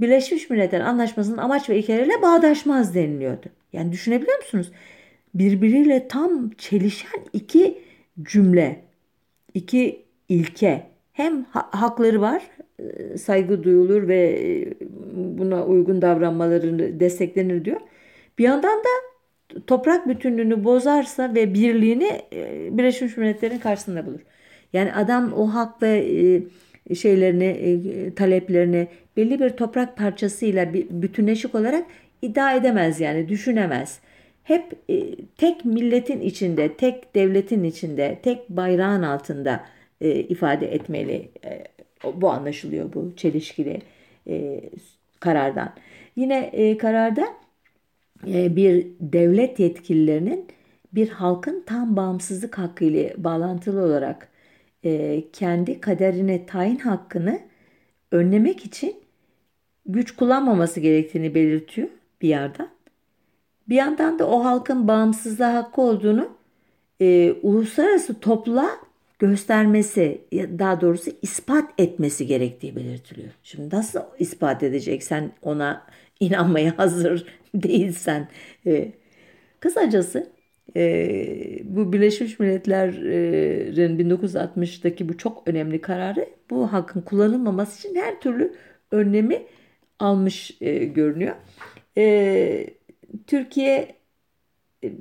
Birleşmiş 0.00 0.50
Milletler 0.50 0.80
Anlaşması'nın 0.80 1.36
amaç 1.36 1.70
ve 1.70 1.78
ilkeleriyle 1.78 2.22
bağdaşmaz 2.22 2.94
deniliyordu. 2.94 3.46
Yani 3.72 3.92
düşünebiliyor 3.92 4.38
musunuz? 4.38 4.72
Birbiriyle 5.34 6.08
tam 6.08 6.50
çelişen 6.50 7.20
iki 7.32 7.78
cümle, 8.22 8.84
iki 9.54 10.04
ilke. 10.28 10.86
Hem 11.12 11.44
ha- 11.44 11.68
hakları 11.72 12.20
var, 12.20 12.42
e, 12.78 13.18
saygı 13.18 13.64
duyulur 13.64 14.08
ve 14.08 14.18
e, 14.18 14.74
buna 15.38 15.66
uygun 15.66 16.02
davranmaları 16.02 17.00
desteklenir 17.00 17.64
diyor. 17.64 17.80
Bir 18.38 18.44
yandan 18.44 18.78
da 18.78 18.88
toprak 19.66 20.08
bütünlüğünü 20.08 20.64
bozarsa 20.64 21.34
ve 21.34 21.54
birliğini 21.54 22.22
e, 22.32 22.68
Birleşmiş 22.78 23.16
Milletler'in 23.16 23.58
karşısında 23.58 24.06
bulur. 24.06 24.20
Yani 24.72 24.92
adam 24.92 25.32
o 25.32 25.46
hak 25.46 25.82
ve 25.82 26.06
şeylerini, 26.94 28.14
taleplerini 28.14 28.88
belli 29.16 29.40
bir 29.40 29.50
toprak 29.50 29.96
parçasıyla 29.96 30.74
bütünleşik 30.74 31.54
olarak 31.54 31.86
iddia 32.22 32.54
edemez 32.54 33.00
yani 33.00 33.28
düşünemez 33.28 34.00
hep 34.46 34.72
e, 34.88 35.16
tek 35.36 35.64
milletin 35.64 36.20
içinde, 36.20 36.72
tek 36.74 37.14
devletin 37.14 37.64
içinde, 37.64 38.18
tek 38.22 38.48
bayrağın 38.48 39.02
altında 39.02 39.64
e, 40.00 40.10
ifade 40.10 40.74
etmeli. 40.74 41.28
E, 41.44 41.64
bu 42.14 42.30
anlaşılıyor 42.30 42.92
bu 42.92 43.16
çelişkili 43.16 43.82
e, 44.28 44.60
karardan. 45.20 45.74
Yine 46.16 46.38
e, 46.52 46.78
kararda 46.78 47.22
e, 47.22 47.45
bir 48.24 48.86
devlet 49.00 49.58
yetkililerinin 49.58 50.46
bir 50.92 51.08
halkın 51.08 51.62
tam 51.66 51.96
bağımsızlık 51.96 52.58
hakkı 52.58 52.84
ile 52.84 53.14
bağlantılı 53.16 53.82
olarak 53.82 54.28
e, 54.84 55.24
kendi 55.32 55.80
kaderine 55.80 56.46
tayin 56.46 56.78
hakkını 56.78 57.40
önlemek 58.12 58.64
için 58.64 58.96
güç 59.86 60.16
kullanmaması 60.16 60.80
gerektiğini 60.80 61.34
belirtiyor 61.34 61.88
bir 62.22 62.28
yerden. 62.28 62.68
Bir 63.68 63.74
yandan 63.74 64.18
da 64.18 64.28
o 64.28 64.44
halkın 64.44 64.88
bağımsızlığa 64.88 65.54
hakkı 65.54 65.82
olduğunu 65.82 66.28
e, 67.00 67.32
uluslararası 67.32 68.20
topla 68.20 68.70
göstermesi, 69.18 70.20
daha 70.32 70.80
doğrusu 70.80 71.10
ispat 71.22 71.70
etmesi 71.78 72.26
gerektiği 72.26 72.76
belirtiliyor. 72.76 73.32
Şimdi 73.42 73.76
nasıl 73.76 74.00
ispat 74.18 74.62
edecek 74.62 75.02
sen 75.02 75.32
ona 75.42 75.86
inanmaya 76.20 76.78
hazır 76.78 77.26
değilsen? 77.54 78.28
E, 78.66 78.92
kısacası 79.60 80.32
e, 80.76 81.58
bu 81.64 81.92
Birleşmiş 81.92 82.38
Milletler'in 82.38 83.98
1960'daki 83.98 85.08
bu 85.08 85.16
çok 85.18 85.48
önemli 85.48 85.80
kararı 85.80 86.28
bu 86.50 86.72
hakkın 86.72 87.00
kullanılmaması 87.00 87.88
için 87.88 87.98
her 88.00 88.20
türlü 88.20 88.54
önlemi 88.90 89.42
almış 89.98 90.56
e, 90.60 90.84
görünüyor. 90.84 91.36
E, 91.96 92.66
Türkiye 93.26 93.96
e, 94.84 94.92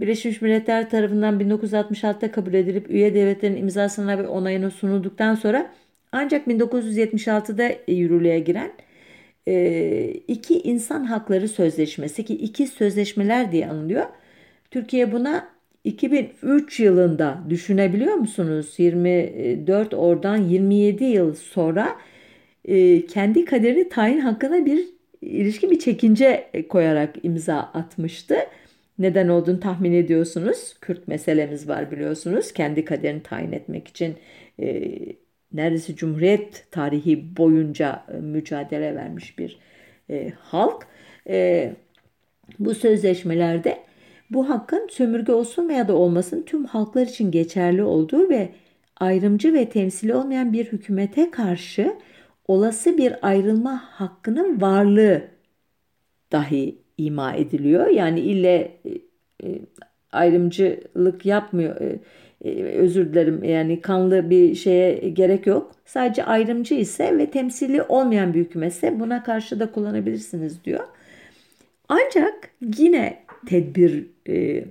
Birleşmiş 0.00 0.42
Milletler 0.42 0.90
tarafından 0.90 1.40
1966'da 1.40 2.32
kabul 2.32 2.54
edilip 2.54 2.90
üye 2.90 3.14
devletlerin 3.14 3.56
imzasına 3.56 4.18
ve 4.18 4.28
onayına 4.28 4.70
sunulduktan 4.70 5.34
sonra 5.34 5.74
ancak 6.12 6.46
1976'da 6.46 7.92
yürürlüğe 7.92 8.38
giren 8.38 8.72
iki 10.28 10.60
insan 10.60 11.04
hakları 11.04 11.48
sözleşmesi 11.48 12.24
ki 12.24 12.34
iki 12.34 12.66
sözleşmeler 12.66 13.52
diye 13.52 13.68
anılıyor. 13.68 14.06
Türkiye 14.70 15.12
buna 15.12 15.48
2003 15.84 16.80
yılında 16.80 17.38
düşünebiliyor 17.48 18.14
musunuz? 18.14 18.74
24 18.78 19.94
oradan 19.94 20.36
27 20.36 21.04
yıl 21.04 21.34
sonra 21.34 21.96
e, 22.64 23.06
kendi 23.06 23.44
kaderini 23.44 23.88
tayin 23.88 24.18
hakkına 24.20 24.66
bir 24.66 24.84
ilişkin 25.20 25.70
bir 25.70 25.78
çekince 25.78 26.50
koyarak 26.68 27.14
imza 27.22 27.56
atmıştı. 27.56 28.36
Neden 28.98 29.28
olduğunu 29.28 29.60
tahmin 29.60 29.92
ediyorsunuz. 29.92 30.76
Kürt 30.80 31.08
meselemiz 31.08 31.68
var 31.68 31.90
biliyorsunuz. 31.90 32.52
Kendi 32.52 32.84
kaderini 32.84 33.22
tayin 33.22 33.52
etmek 33.52 33.88
için 33.88 34.14
e, 34.60 34.92
neredeyse 35.52 35.96
Cumhuriyet 35.96 36.66
tarihi 36.70 37.36
boyunca 37.36 38.04
e, 38.12 38.16
mücadele 38.16 38.94
vermiş 38.94 39.38
bir 39.38 39.58
e, 40.10 40.32
halk. 40.38 40.86
E, 41.28 41.72
bu 42.58 42.74
sözleşmelerde 42.74 43.78
bu 44.30 44.50
hakkın 44.50 44.88
sömürge 44.90 45.32
olsun 45.32 45.68
veya 45.68 45.88
da 45.88 45.94
olmasın 45.94 46.42
tüm 46.46 46.64
halklar 46.64 47.06
için 47.06 47.30
geçerli 47.30 47.82
olduğu 47.82 48.28
ve 48.28 48.48
ayrımcı 48.96 49.54
ve 49.54 49.68
temsili 49.68 50.14
olmayan 50.14 50.52
bir 50.52 50.66
hükümete 50.66 51.30
karşı 51.30 51.94
olası 52.48 52.98
bir 52.98 53.28
ayrılma 53.28 53.82
hakkının 53.84 54.60
varlığı 54.60 55.22
dahi 56.32 56.78
ima 56.98 57.34
ediliyor. 57.34 57.86
Yani 57.86 58.20
ille 58.20 58.80
e, 58.84 58.90
e, 59.48 59.60
ayrımcılık 60.12 61.26
yapmıyor. 61.26 61.80
E, 61.80 62.00
özür 62.54 63.12
dilerim 63.12 63.44
yani 63.44 63.80
kanlı 63.80 64.30
bir 64.30 64.54
şeye 64.54 65.08
gerek 65.08 65.46
yok. 65.46 65.72
Sadece 65.84 66.24
ayrımcı 66.24 66.74
ise 66.74 67.18
ve 67.18 67.30
temsili 67.30 67.82
olmayan 67.82 68.34
bir 68.34 68.40
hükümetse 68.40 69.00
buna 69.00 69.22
karşı 69.22 69.60
da 69.60 69.72
kullanabilirsiniz 69.72 70.64
diyor. 70.64 70.84
Ancak 71.88 72.50
yine 72.78 73.24
tedbir 73.46 74.06
e, 74.28 74.64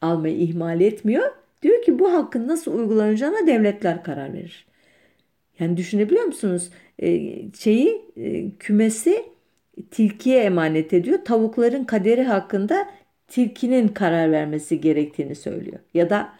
almayı 0.00 0.36
ihmal 0.36 0.80
etmiyor. 0.80 1.32
Diyor 1.62 1.82
ki 1.82 1.98
bu 1.98 2.12
hakkın 2.12 2.48
nasıl 2.48 2.78
uygulanacağına 2.78 3.46
devletler 3.46 4.04
karar 4.04 4.32
verir. 4.32 4.66
Yani 5.58 5.76
düşünebiliyor 5.76 6.24
musunuz? 6.24 6.70
E, 6.98 7.32
şeyi 7.58 8.02
e, 8.16 8.50
kümesi 8.50 9.24
tilkiye 9.90 10.42
emanet 10.42 10.92
ediyor. 10.92 11.18
Tavukların 11.24 11.84
kaderi 11.84 12.22
hakkında 12.22 12.88
tilkinin 13.28 13.88
karar 13.88 14.32
vermesi 14.32 14.80
gerektiğini 14.80 15.34
söylüyor. 15.34 15.78
Ya 15.94 16.10
da 16.10 16.20
e, 16.22 16.39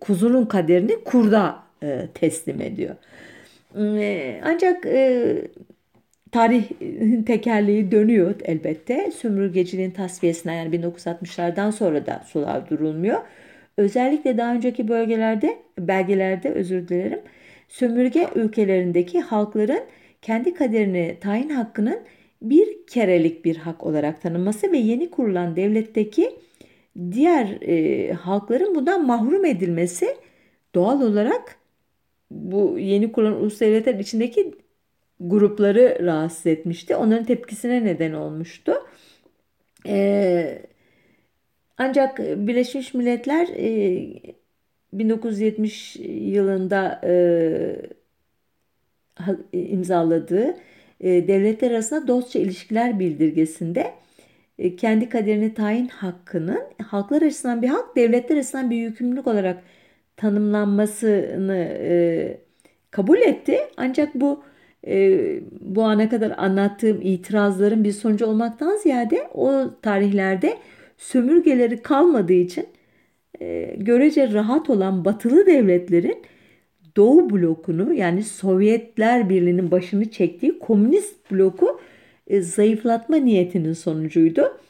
kuzunun 0.00 0.44
kaderini 0.44 1.04
kurda 1.04 1.62
e, 1.82 2.08
teslim 2.14 2.60
ediyor. 2.60 2.94
E, 3.76 4.40
ancak 4.44 4.86
e, 4.86 5.34
tarih 6.32 6.64
tekerleği 7.26 7.90
dönüyor 7.90 8.34
elbette. 8.44 9.10
Sömürgeciliğin 9.10 9.90
tasfiyesine 9.90 10.54
yani 10.54 10.76
1960'lardan 10.76 11.72
sonra 11.72 12.06
da 12.06 12.22
sular 12.26 12.70
durulmuyor. 12.70 13.20
Özellikle 13.76 14.38
daha 14.38 14.54
önceki 14.54 14.88
bölgelerde, 14.88 15.58
belgelerde 15.78 16.50
özür 16.50 16.88
dilerim, 16.88 17.20
sömürge 17.68 18.28
ülkelerindeki 18.34 19.20
halkların 19.20 19.82
kendi 20.22 20.54
kaderini 20.54 21.16
tayin 21.20 21.48
hakkının 21.48 21.98
bir 22.42 22.86
kerelik 22.86 23.44
bir 23.44 23.56
hak 23.56 23.86
olarak 23.86 24.22
tanınması 24.22 24.72
ve 24.72 24.78
yeni 24.78 25.10
kurulan 25.10 25.56
devletteki 25.56 26.30
diğer 27.12 27.58
e, 27.62 28.12
halkların 28.12 28.74
bundan 28.74 29.06
mahrum 29.06 29.44
edilmesi 29.44 30.16
doğal 30.74 31.02
olarak 31.02 31.56
bu 32.30 32.78
yeni 32.78 33.12
kurulan 33.12 33.40
ulus 33.40 33.60
devletler 33.60 33.94
içindeki 33.94 34.54
grupları 35.20 35.98
rahatsız 36.06 36.46
etmişti. 36.46 36.96
Onların 36.96 37.24
tepkisine 37.24 37.84
neden 37.84 38.12
olmuştu. 38.12 38.74
Ee, 39.86 40.62
ancak 41.78 42.18
Birleşmiş 42.18 42.94
Milletler 42.94 43.48
e, 43.48 44.12
1970 44.92 45.96
yılında 46.06 47.00
e, 47.04 47.12
imzaladığı 49.52 50.56
e, 51.00 51.28
devletler 51.28 51.70
arasında 51.70 52.08
dostça 52.08 52.38
ilişkiler 52.38 52.98
bildirgesinde 52.98 53.80
e, 53.80 53.94
kendi 54.78 55.08
kaderini 55.08 55.54
tayin 55.54 55.88
hakkının 55.88 56.62
halklar 56.82 57.22
açısından 57.22 57.62
bir 57.62 57.68
hak, 57.68 57.96
devletler 57.96 58.36
açısından 58.36 58.70
bir 58.70 58.76
yükümlülük 58.76 59.26
olarak 59.26 59.62
tanımlanmasını 60.16 61.76
e, 61.80 62.38
kabul 62.90 63.18
etti. 63.18 63.58
Ancak 63.76 64.14
bu 64.14 64.44
bu 65.60 65.82
ana 65.82 66.08
kadar 66.08 66.34
anlattığım 66.36 67.00
itirazların 67.02 67.84
bir 67.84 67.92
sonucu 67.92 68.26
olmaktan 68.26 68.76
ziyade 68.76 69.28
o 69.34 69.70
tarihlerde 69.82 70.58
sömürgeleri 70.98 71.82
kalmadığı 71.82 72.32
için 72.32 72.66
görece 73.76 74.32
rahat 74.32 74.70
olan 74.70 75.04
batılı 75.04 75.46
devletlerin 75.46 76.22
Doğu 76.96 77.30
blokunu 77.30 77.94
yani 77.94 78.22
Sovyetler 78.22 79.28
Birliği'nin 79.28 79.70
başını 79.70 80.10
çektiği 80.10 80.58
komünist 80.58 81.32
bloku 81.32 81.80
e, 82.26 82.40
zayıflatma 82.40 83.16
niyetinin 83.16 83.72
sonucuydu. 83.72 84.60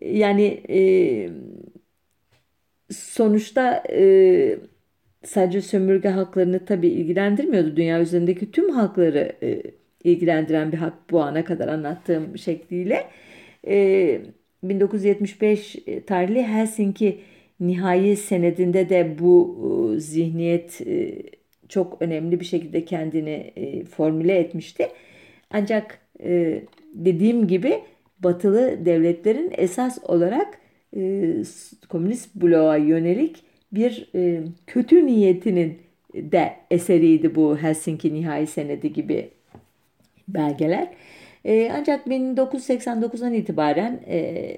Yani 0.00 0.62
e, 0.68 0.78
sonuçta 2.90 3.82
e, 3.90 4.58
sadece 5.24 5.62
sömürge 5.62 6.08
haklarını 6.08 6.64
tabii 6.64 6.88
ilgilendirmiyordu. 6.88 7.76
Dünya 7.76 8.00
üzerindeki 8.00 8.50
tüm 8.50 8.70
hakları 8.70 9.32
e, 9.42 9.62
ilgilendiren 10.04 10.72
bir 10.72 10.78
hak 10.78 11.10
bu 11.10 11.22
ana 11.22 11.44
kadar 11.44 11.68
anlattığım 11.68 12.38
şekliyle. 12.38 13.04
E, 13.66 14.20
1975 14.62 15.76
tarihli 16.06 16.42
Helsinki 16.42 17.20
nihai 17.60 18.16
senedinde 18.16 18.88
de 18.88 19.18
bu 19.18 19.56
e, 19.96 20.00
zihniyet 20.00 20.80
e, 20.86 21.22
çok 21.68 22.02
önemli 22.02 22.40
bir 22.40 22.44
şekilde 22.44 22.84
kendini 22.84 23.52
e, 23.56 23.84
formüle 23.84 24.38
etmişti. 24.38 24.88
Ancak 25.50 25.98
e, 26.22 26.62
dediğim 27.04 27.46
gibi 27.46 27.82
batılı 28.18 28.86
devletlerin 28.86 29.52
esas 29.56 29.98
olarak 30.02 30.58
e, 30.96 31.32
komünist 31.88 32.34
bloğa 32.34 32.76
yönelik 32.76 33.42
bir 33.72 34.10
e, 34.14 34.42
kötü 34.66 35.06
niyetinin 35.06 35.78
de 36.14 36.52
eseriydi 36.70 37.34
bu 37.34 37.58
Helsinki 37.58 38.14
Nihai 38.14 38.46
Senedi 38.46 38.92
gibi 38.92 39.30
belgeler. 40.28 40.88
E, 41.44 41.70
ancak 41.72 42.06
1989'dan 42.06 43.34
itibaren 43.34 44.00
e, 44.06 44.56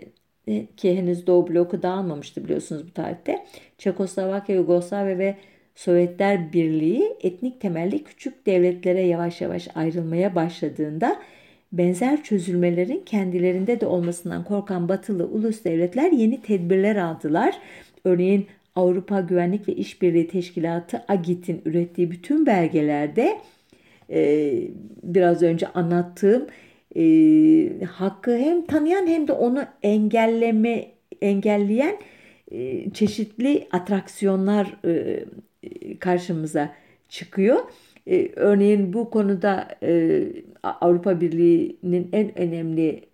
ki 0.77 0.97
henüz 0.97 1.27
Doğu 1.27 1.49
bloku 1.49 1.83
dağılmamıştı 1.83 2.45
biliyorsunuz 2.45 2.87
bu 2.89 2.93
tarihte. 2.93 3.47
Çekoslovakya, 3.79 4.57
Yugoslavya 4.57 5.19
ve 5.19 5.37
Sovyetler 5.75 6.53
Birliği 6.53 7.17
etnik 7.23 7.61
temelli 7.61 8.05
küçük 8.05 8.47
devletlere 8.47 9.01
yavaş 9.01 9.41
yavaş 9.41 9.69
ayrılmaya 9.75 10.35
başladığında 10.35 11.17
benzer 11.73 12.23
çözülmelerin 12.23 13.03
kendilerinde 13.07 13.81
de 13.81 13.87
olmasından 13.87 14.45
korkan 14.45 14.89
batılı 14.89 15.27
ulus 15.27 15.65
devletler 15.65 16.13
yeni 16.13 16.43
tedbirler 16.43 16.97
aldılar. 16.97 17.55
Örneğin 18.05 18.47
Avrupa 18.77 19.21
Güvenlik 19.21 19.69
ve 19.69 19.75
İşbirliği 19.75 20.29
Teşkilatı 20.29 21.03
AGİT'in 21.09 21.63
ürettiği 21.65 22.11
bütün 22.11 22.47
belgelerde 22.47 23.39
e, 24.11 24.53
biraz 25.03 25.43
önce 25.43 25.67
anlattığım 25.67 26.47
e, 26.97 27.85
hakkı 27.85 28.37
hem 28.37 28.67
tanıyan 28.67 29.07
hem 29.07 29.29
de 29.29 29.33
onu 29.33 29.65
engelleme 29.83 30.87
engelleyen 31.23 31.97
e, 32.51 32.91
çeşitli 32.91 33.69
atraksiyonlar 33.73 34.77
e, 34.85 35.25
karşımıza 35.99 36.73
çıkıyor. 37.09 37.59
E, 38.09 38.33
örneğin 38.37 38.93
bu 38.93 39.11
konuda 39.11 39.69
e, 39.83 40.23
Avrupa 40.63 41.21
Birliği'nin 41.21 42.09
en 42.13 42.39
önemli 42.39 43.09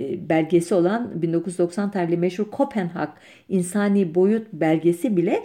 e, 0.00 0.28
belgesi 0.28 0.74
olan 0.74 1.22
1990 1.22 1.90
tarihli 1.90 2.16
meşhur 2.16 2.50
Kopenhag 2.50 3.08
İnsani 3.48 4.14
Boyut 4.14 4.52
belgesi 4.52 5.16
bile 5.16 5.42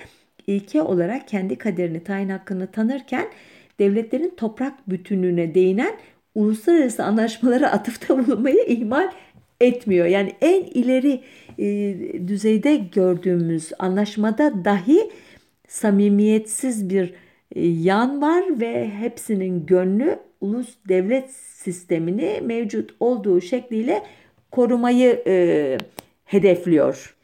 ilke 0.47 0.81
olarak 0.81 1.27
kendi 1.27 1.55
kaderini 1.55 2.03
tayin 2.03 2.29
hakkını 2.29 2.67
tanırken 2.67 3.27
devletlerin 3.79 4.33
toprak 4.37 4.89
bütünlüğüne 4.89 5.55
değinen 5.55 5.93
uluslararası 6.35 7.03
anlaşmalara 7.03 7.71
atıfta 7.71 8.17
bulunmayı 8.17 8.63
ihmal 8.67 9.11
etmiyor. 9.61 10.05
Yani 10.05 10.33
en 10.41 10.63
ileri 10.63 11.21
e, 11.59 12.27
düzeyde 12.27 12.75
gördüğümüz 12.75 13.71
anlaşmada 13.79 14.65
dahi 14.65 15.11
samimiyetsiz 15.67 16.89
bir 16.89 17.13
yan 17.55 18.21
var 18.21 18.59
ve 18.59 18.89
hepsinin 18.89 19.65
gönlü 19.65 20.19
ulus 20.41 20.75
devlet 20.89 21.31
sistemini 21.31 22.41
mevcut 22.43 22.95
olduğu 22.99 23.41
şekliyle 23.41 24.03
korumayı 24.51 25.23
e, 25.27 25.77
hedefliyor. 26.25 27.15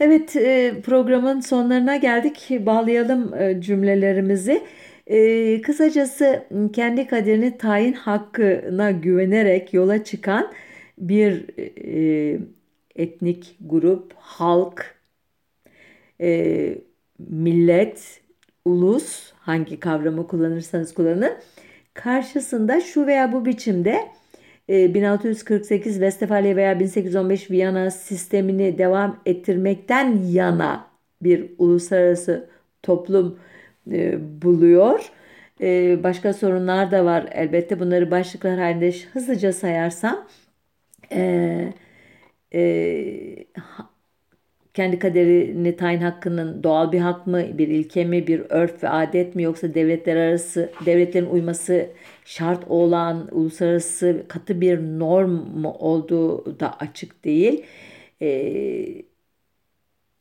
Evet 0.00 0.36
e, 0.36 0.74
programın 0.84 1.40
sonlarına 1.40 1.96
geldik. 1.96 2.48
Bağlayalım 2.50 3.34
e, 3.34 3.60
cümlelerimizi. 3.60 4.62
E, 5.06 5.60
kısacası 5.62 6.44
kendi 6.72 7.06
kaderini 7.06 7.58
tayin 7.58 7.92
hakkına 7.92 8.90
güvenerek 8.90 9.74
yola 9.74 10.04
çıkan 10.04 10.52
bir 10.98 11.44
e, 11.58 12.38
etnik 12.96 13.56
grup, 13.60 14.12
halk, 14.16 14.94
e, 16.20 16.74
millet, 17.18 18.20
ulus 18.64 19.31
hangi 19.42 19.80
kavramı 19.80 20.26
kullanırsanız 20.26 20.94
kullanın 20.94 21.32
karşısında 21.94 22.80
şu 22.80 23.06
veya 23.06 23.32
bu 23.32 23.44
biçimde 23.44 24.08
1648 24.68 25.96
e, 25.96 26.00
Westfalia 26.00 26.56
veya 26.56 26.80
1815 26.80 27.50
Viyana 27.50 27.90
sistemini 27.90 28.78
devam 28.78 29.20
ettirmekten 29.26 30.22
yana 30.30 30.86
bir 31.22 31.50
uluslararası 31.58 32.50
toplum 32.82 33.38
e, 33.92 34.18
buluyor. 34.42 35.12
E, 35.60 35.98
başka 36.02 36.32
sorunlar 36.32 36.90
da 36.90 37.04
var 37.04 37.28
elbette 37.32 37.80
bunları 37.80 38.10
başlıklar 38.10 38.58
halinde 38.58 38.92
hızlıca 39.12 39.52
sayarsam 39.52 40.26
kendi 44.74 44.98
kaderini 44.98 45.76
tayin 45.76 46.00
hakkının 46.00 46.62
doğal 46.62 46.92
bir 46.92 47.00
hak 47.00 47.26
mı, 47.26 47.58
bir 47.58 47.68
ilke 47.68 48.04
mi, 48.04 48.26
bir 48.26 48.42
örf 48.48 48.82
ve 48.84 48.88
adet 48.88 49.34
mi 49.34 49.42
yoksa 49.42 49.74
devletler 49.74 50.16
arası 50.16 50.72
devletlerin 50.86 51.26
uyması 51.26 51.90
şart 52.24 52.64
olan 52.68 53.28
uluslararası 53.32 54.24
katı 54.28 54.60
bir 54.60 54.78
norm 54.78 55.30
mu 55.30 55.72
olduğu 55.78 56.60
da 56.60 56.78
açık 56.78 57.24
değil. 57.24 57.64
Ee, 58.22 59.02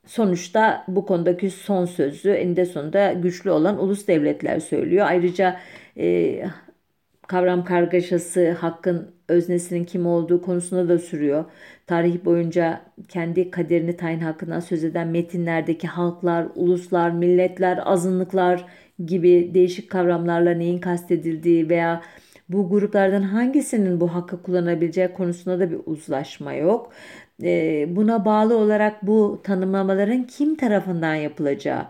sonuçta 0.06 0.86
bu 0.88 1.06
konudaki 1.06 1.50
son 1.50 1.86
sözü 1.86 2.30
eninde 2.32 2.66
sonunda 2.66 3.14
güçlü 3.14 3.52
olan 3.52 3.84
ulus 3.84 4.08
devletler 4.08 4.60
söylüyor. 4.60 5.06
Ayrıca 5.10 5.60
e, 5.98 6.44
kavram 7.32 7.66
kargaşası 7.66 8.52
hakkın 8.52 9.16
öznesinin 9.28 9.84
kim 9.84 10.06
olduğu 10.06 10.42
konusunda 10.42 10.90
da 10.90 11.00
sürüyor. 11.00 11.46
Tarih 11.88 12.26
boyunca 12.26 12.82
kendi 13.08 13.52
kaderini 13.52 13.98
tayin 13.98 14.20
hakkından 14.20 14.60
söz 14.60 14.84
eden 14.84 15.08
metinlerdeki 15.08 15.88
halklar, 15.88 16.48
uluslar, 16.56 17.12
milletler, 17.12 17.80
azınlıklar 17.86 18.66
gibi 19.06 19.52
değişik 19.54 19.92
kavramlarla 19.92 20.52
neyin 20.52 20.78
kastedildiği 20.80 21.70
veya 21.70 22.02
bu 22.50 22.70
gruplardan 22.70 23.22
hangisinin 23.22 24.02
bu 24.02 24.14
hakkı 24.14 24.44
kullanabileceği 24.44 25.14
konusunda 25.14 25.60
da 25.60 25.72
bir 25.72 25.80
uzlaşma 25.86 26.54
yok. 26.54 26.92
E, 27.44 27.86
buna 27.96 28.26
bağlı 28.26 28.58
olarak 28.58 29.08
bu 29.08 29.42
tanımlamaların 29.44 30.24
kim 30.24 30.56
tarafından 30.56 31.16
yapılacağı, 31.16 31.86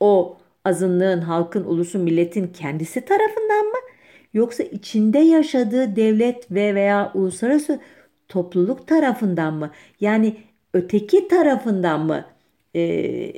o 0.00 0.36
azınlığın, 0.64 1.20
halkın, 1.20 1.64
ulusun, 1.64 2.02
milletin 2.02 2.46
kendisi 2.46 3.00
tarafından 3.04 3.66
mı? 3.66 3.87
Yoksa 4.34 4.62
içinde 4.62 5.18
yaşadığı 5.18 5.96
devlet 5.96 6.50
ve 6.50 6.74
veya 6.74 7.12
uluslararası 7.14 7.80
topluluk 8.28 8.86
tarafından 8.86 9.54
mı? 9.54 9.70
Yani 10.00 10.36
öteki 10.74 11.28
tarafından 11.28 12.06
mı 12.06 12.24
e, 12.76 13.32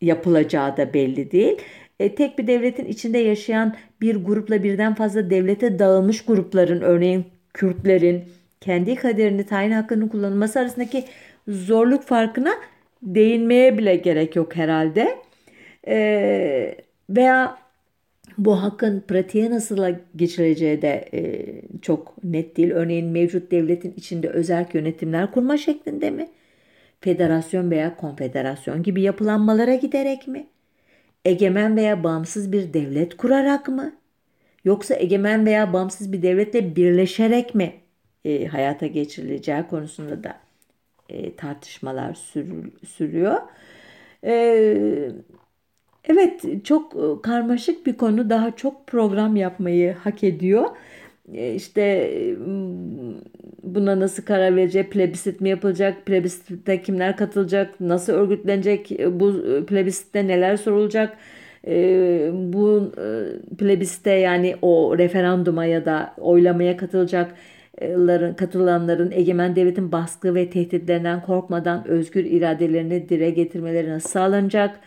yapılacağı 0.00 0.76
da 0.76 0.94
belli 0.94 1.30
değil. 1.30 1.58
E, 2.00 2.14
tek 2.14 2.38
bir 2.38 2.46
devletin 2.46 2.84
içinde 2.84 3.18
yaşayan 3.18 3.76
bir 4.00 4.16
grupla 4.24 4.62
birden 4.62 4.94
fazla 4.94 5.30
devlete 5.30 5.78
dağılmış 5.78 6.24
grupların 6.24 6.80
örneğin 6.80 7.24
Kürtlerin 7.54 8.24
kendi 8.60 8.94
kaderini 8.94 9.46
tayin 9.46 9.70
hakkının 9.70 10.08
kullanılması 10.08 10.60
arasındaki 10.60 11.04
zorluk 11.48 12.02
farkına 12.02 12.54
değinmeye 13.02 13.78
bile 13.78 13.96
gerek 13.96 14.36
yok 14.36 14.56
herhalde. 14.56 15.18
E, 15.88 16.74
veya 17.10 17.58
bu 18.44 18.62
hakkın 18.62 19.00
pratiğe 19.08 19.50
nasıl 19.50 19.94
geçireceği 20.16 20.82
de 20.82 21.08
e, 21.14 21.20
çok 21.82 22.24
net 22.24 22.56
değil. 22.56 22.70
Örneğin 22.70 23.06
mevcut 23.06 23.50
devletin 23.50 23.94
içinde 23.96 24.28
özel 24.28 24.66
yönetimler 24.72 25.32
kurma 25.32 25.56
şeklinde 25.56 26.10
mi? 26.10 26.28
Federasyon 27.00 27.70
veya 27.70 27.96
konfederasyon 27.96 28.82
gibi 28.82 29.02
yapılanmalara 29.02 29.74
giderek 29.74 30.28
mi? 30.28 30.46
Egemen 31.24 31.76
veya 31.76 32.04
bağımsız 32.04 32.52
bir 32.52 32.72
devlet 32.74 33.16
kurarak 33.16 33.68
mı? 33.68 33.92
Yoksa 34.64 34.94
egemen 34.94 35.46
veya 35.46 35.72
bağımsız 35.72 36.12
bir 36.12 36.22
devletle 36.22 36.76
birleşerek 36.76 37.54
mi 37.54 37.74
e, 38.24 38.46
hayata 38.46 38.86
geçirileceği 38.86 39.62
konusunda 39.70 40.24
da 40.24 40.40
e, 41.08 41.36
tartışmalar 41.36 42.14
sürü, 42.14 42.70
sürüyor. 42.86 43.38
E, 44.24 45.12
Evet, 46.04 46.64
çok 46.64 46.96
e, 46.96 47.22
karmaşık 47.22 47.86
bir 47.86 47.96
konu. 47.96 48.30
Daha 48.30 48.56
çok 48.56 48.86
program 48.86 49.36
yapmayı 49.36 49.92
hak 49.94 50.24
ediyor. 50.24 50.64
E, 51.34 51.54
işte 51.54 52.14
buna 53.62 54.00
nasıl 54.00 54.22
karar 54.22 54.56
verecek? 54.56 54.92
Plebisit 54.92 55.40
mi 55.40 55.48
yapılacak? 55.48 56.06
Plebisitte 56.06 56.82
kimler 56.82 57.16
katılacak? 57.16 57.80
Nasıl 57.80 58.12
örgütlenecek? 58.12 58.92
E, 58.92 59.20
bu 59.20 59.32
plebisitte 59.66 60.28
neler 60.28 60.56
sorulacak? 60.56 61.16
Bu 62.32 62.92
plebisite 63.58 64.10
yani 64.10 64.56
o 64.62 64.98
referanduma 64.98 65.64
ya 65.64 65.84
da 65.84 66.14
oylamaya 66.18 66.76
katılacakların 66.76 68.34
katılanların 68.34 69.10
egemen 69.10 69.56
devletin 69.56 69.92
baskı 69.92 70.34
ve 70.34 70.50
tehditlerinden 70.50 71.22
korkmadan 71.22 71.88
özgür 71.88 72.24
iradelerini 72.24 73.08
dile 73.08 73.30
getirmeleri 73.30 73.90
nasıl 73.90 74.08
sağlanacak? 74.08 74.80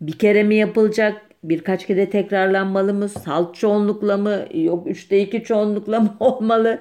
Bir 0.00 0.12
kere 0.18 0.42
mi 0.42 0.54
yapılacak? 0.54 1.22
Birkaç 1.44 1.86
kere 1.86 2.10
tekrarlanmalı 2.10 2.94
mı? 2.94 3.08
Salt 3.08 3.54
çoğunlukla 3.54 4.16
mı? 4.16 4.44
Yok 4.54 4.86
üçte 4.86 5.20
iki 5.20 5.42
çoğunlukla 5.44 6.00
mı 6.00 6.16
olmalı? 6.20 6.80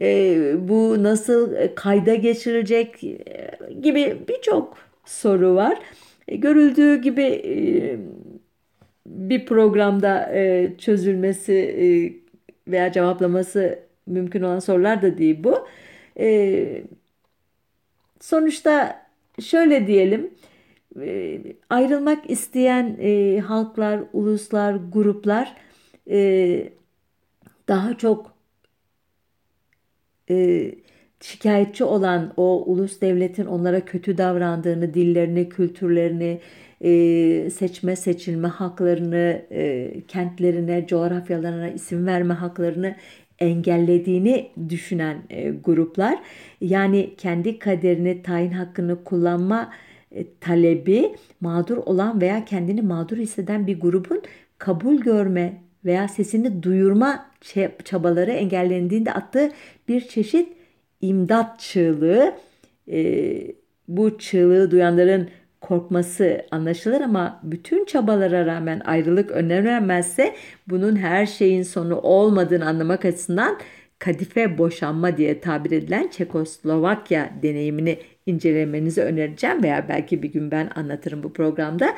E, 0.00 0.38
bu 0.68 1.02
nasıl 1.02 1.54
kayda 1.76 2.14
geçirilecek? 2.14 3.04
E, 3.04 3.50
gibi 3.82 4.16
birçok 4.28 4.78
soru 5.04 5.54
var. 5.54 5.78
E, 6.28 6.36
görüldüğü 6.36 7.02
gibi 7.02 7.22
e, 7.22 7.54
bir 9.06 9.46
programda 9.46 10.32
e, 10.34 10.72
çözülmesi 10.78 11.52
e, 11.54 11.86
veya 12.72 12.92
cevaplaması 12.92 13.78
mümkün 14.06 14.42
olan 14.42 14.58
sorular 14.58 15.02
da 15.02 15.18
değil 15.18 15.44
bu. 15.44 15.68
E, 16.18 16.82
sonuçta 18.20 19.06
şöyle 19.40 19.86
diyelim 19.86 20.20
e, 20.20 20.53
ayrılmak 21.70 22.30
isteyen 22.30 22.96
e, 23.00 23.40
halklar, 23.40 24.00
uluslar, 24.12 24.76
gruplar 24.92 25.56
e, 26.10 26.72
daha 27.68 27.98
çok 27.98 28.34
e, 30.30 30.70
şikayetçi 31.20 31.84
olan 31.84 32.32
o 32.36 32.64
ulus 32.66 33.00
devletin 33.00 33.46
onlara 33.46 33.84
kötü 33.84 34.18
davrandığını, 34.18 34.94
dillerini, 34.94 35.48
kültürlerini, 35.48 36.40
seçme 37.50 37.96
seçilme 37.96 38.48
haklarını, 38.48 39.42
kentlerine, 40.08 40.86
coğrafyalarına 40.86 41.68
isim 41.68 42.06
verme 42.06 42.34
haklarını 42.34 42.96
engellediğini 43.38 44.50
düşünen 44.68 45.16
gruplar. 45.64 46.18
Yani 46.60 47.14
kendi 47.16 47.58
kaderini, 47.58 48.22
tayin 48.22 48.50
hakkını 48.50 49.04
kullanma 49.04 49.70
e, 49.72 49.93
talebi 50.40 51.14
mağdur 51.40 51.76
olan 51.76 52.20
veya 52.20 52.44
kendini 52.44 52.82
mağdur 52.82 53.16
hisseden 53.16 53.66
bir 53.66 53.80
grubun 53.80 54.22
kabul 54.58 54.96
görme 54.96 55.62
veya 55.84 56.08
sesini 56.08 56.62
duyurma 56.62 57.30
çabaları 57.84 58.30
engellendiğinde 58.30 59.12
attığı 59.12 59.50
bir 59.88 60.00
çeşit 60.08 60.48
imdat 61.00 61.60
çığlığı. 61.60 62.34
E, 62.90 63.54
bu 63.88 64.18
çığlığı 64.18 64.70
duyanların 64.70 65.28
korkması 65.60 66.46
anlaşılır 66.50 67.00
ama 67.00 67.40
bütün 67.42 67.84
çabalara 67.84 68.46
rağmen 68.46 68.80
ayrılık 68.84 69.30
önlenemezse 69.30 70.34
bunun 70.68 70.96
her 70.96 71.26
şeyin 71.26 71.62
sonu 71.62 71.96
olmadığını 71.96 72.66
anlamak 72.66 73.04
açısından 73.04 73.58
kadife 73.98 74.58
boşanma 74.58 75.16
diye 75.16 75.40
tabir 75.40 75.70
edilen 75.70 76.08
Çekoslovakya 76.08 77.32
deneyimini 77.42 77.98
incelemenizi 78.26 79.02
önereceğim 79.02 79.62
veya 79.62 79.88
belki 79.88 80.22
bir 80.22 80.32
gün 80.32 80.50
ben 80.50 80.70
anlatırım 80.74 81.22
bu 81.22 81.32
programda. 81.32 81.94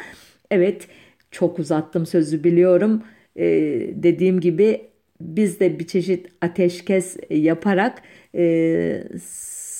Evet 0.51 0.88
çok 1.30 1.59
uzattım 1.59 2.07
sözü 2.07 2.44
biliyorum. 2.44 3.03
Ee, 3.36 3.90
dediğim 3.94 4.40
gibi 4.40 4.90
biz 5.20 5.61
de 5.61 5.78
bir 5.78 5.86
çeşit 5.86 6.26
ateşkes 6.40 7.16
yaparak 7.30 8.03
e, 8.34 9.05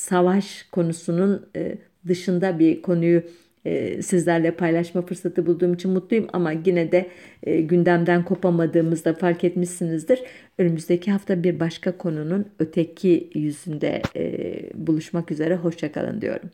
savaş 0.07 0.63
konusunun 0.73 1.49
e, 1.57 1.79
dışında 2.07 2.59
bir 2.59 2.83
konuyu 2.83 3.23
e, 3.67 4.03
sizlerle 4.03 4.51
paylaşma 4.51 5.03
fırsatı 5.03 5.47
bulduğum 5.47 5.75
için 5.75 5.91
mutluyum 5.91 6.27
ama 6.33 6.53
yine 6.53 6.93
de 6.93 7.11
e, 7.43 7.61
gündemden 7.61 8.25
kopamadığımızda 8.25 9.15
fark 9.15 9.45
etmişsinizdir. 9.45 10.23
Önümüzdeki 10.59 11.11
hafta 11.13 11.43
bir 11.43 11.61
başka 11.61 11.99
konunun 11.99 12.47
öteki 12.59 13.31
yüzünde 13.35 14.03
e, 14.17 14.71
buluşmak 14.75 15.31
üzere. 15.31 15.57
Hoşçakalın 15.57 16.21
diyorum. 16.21 16.51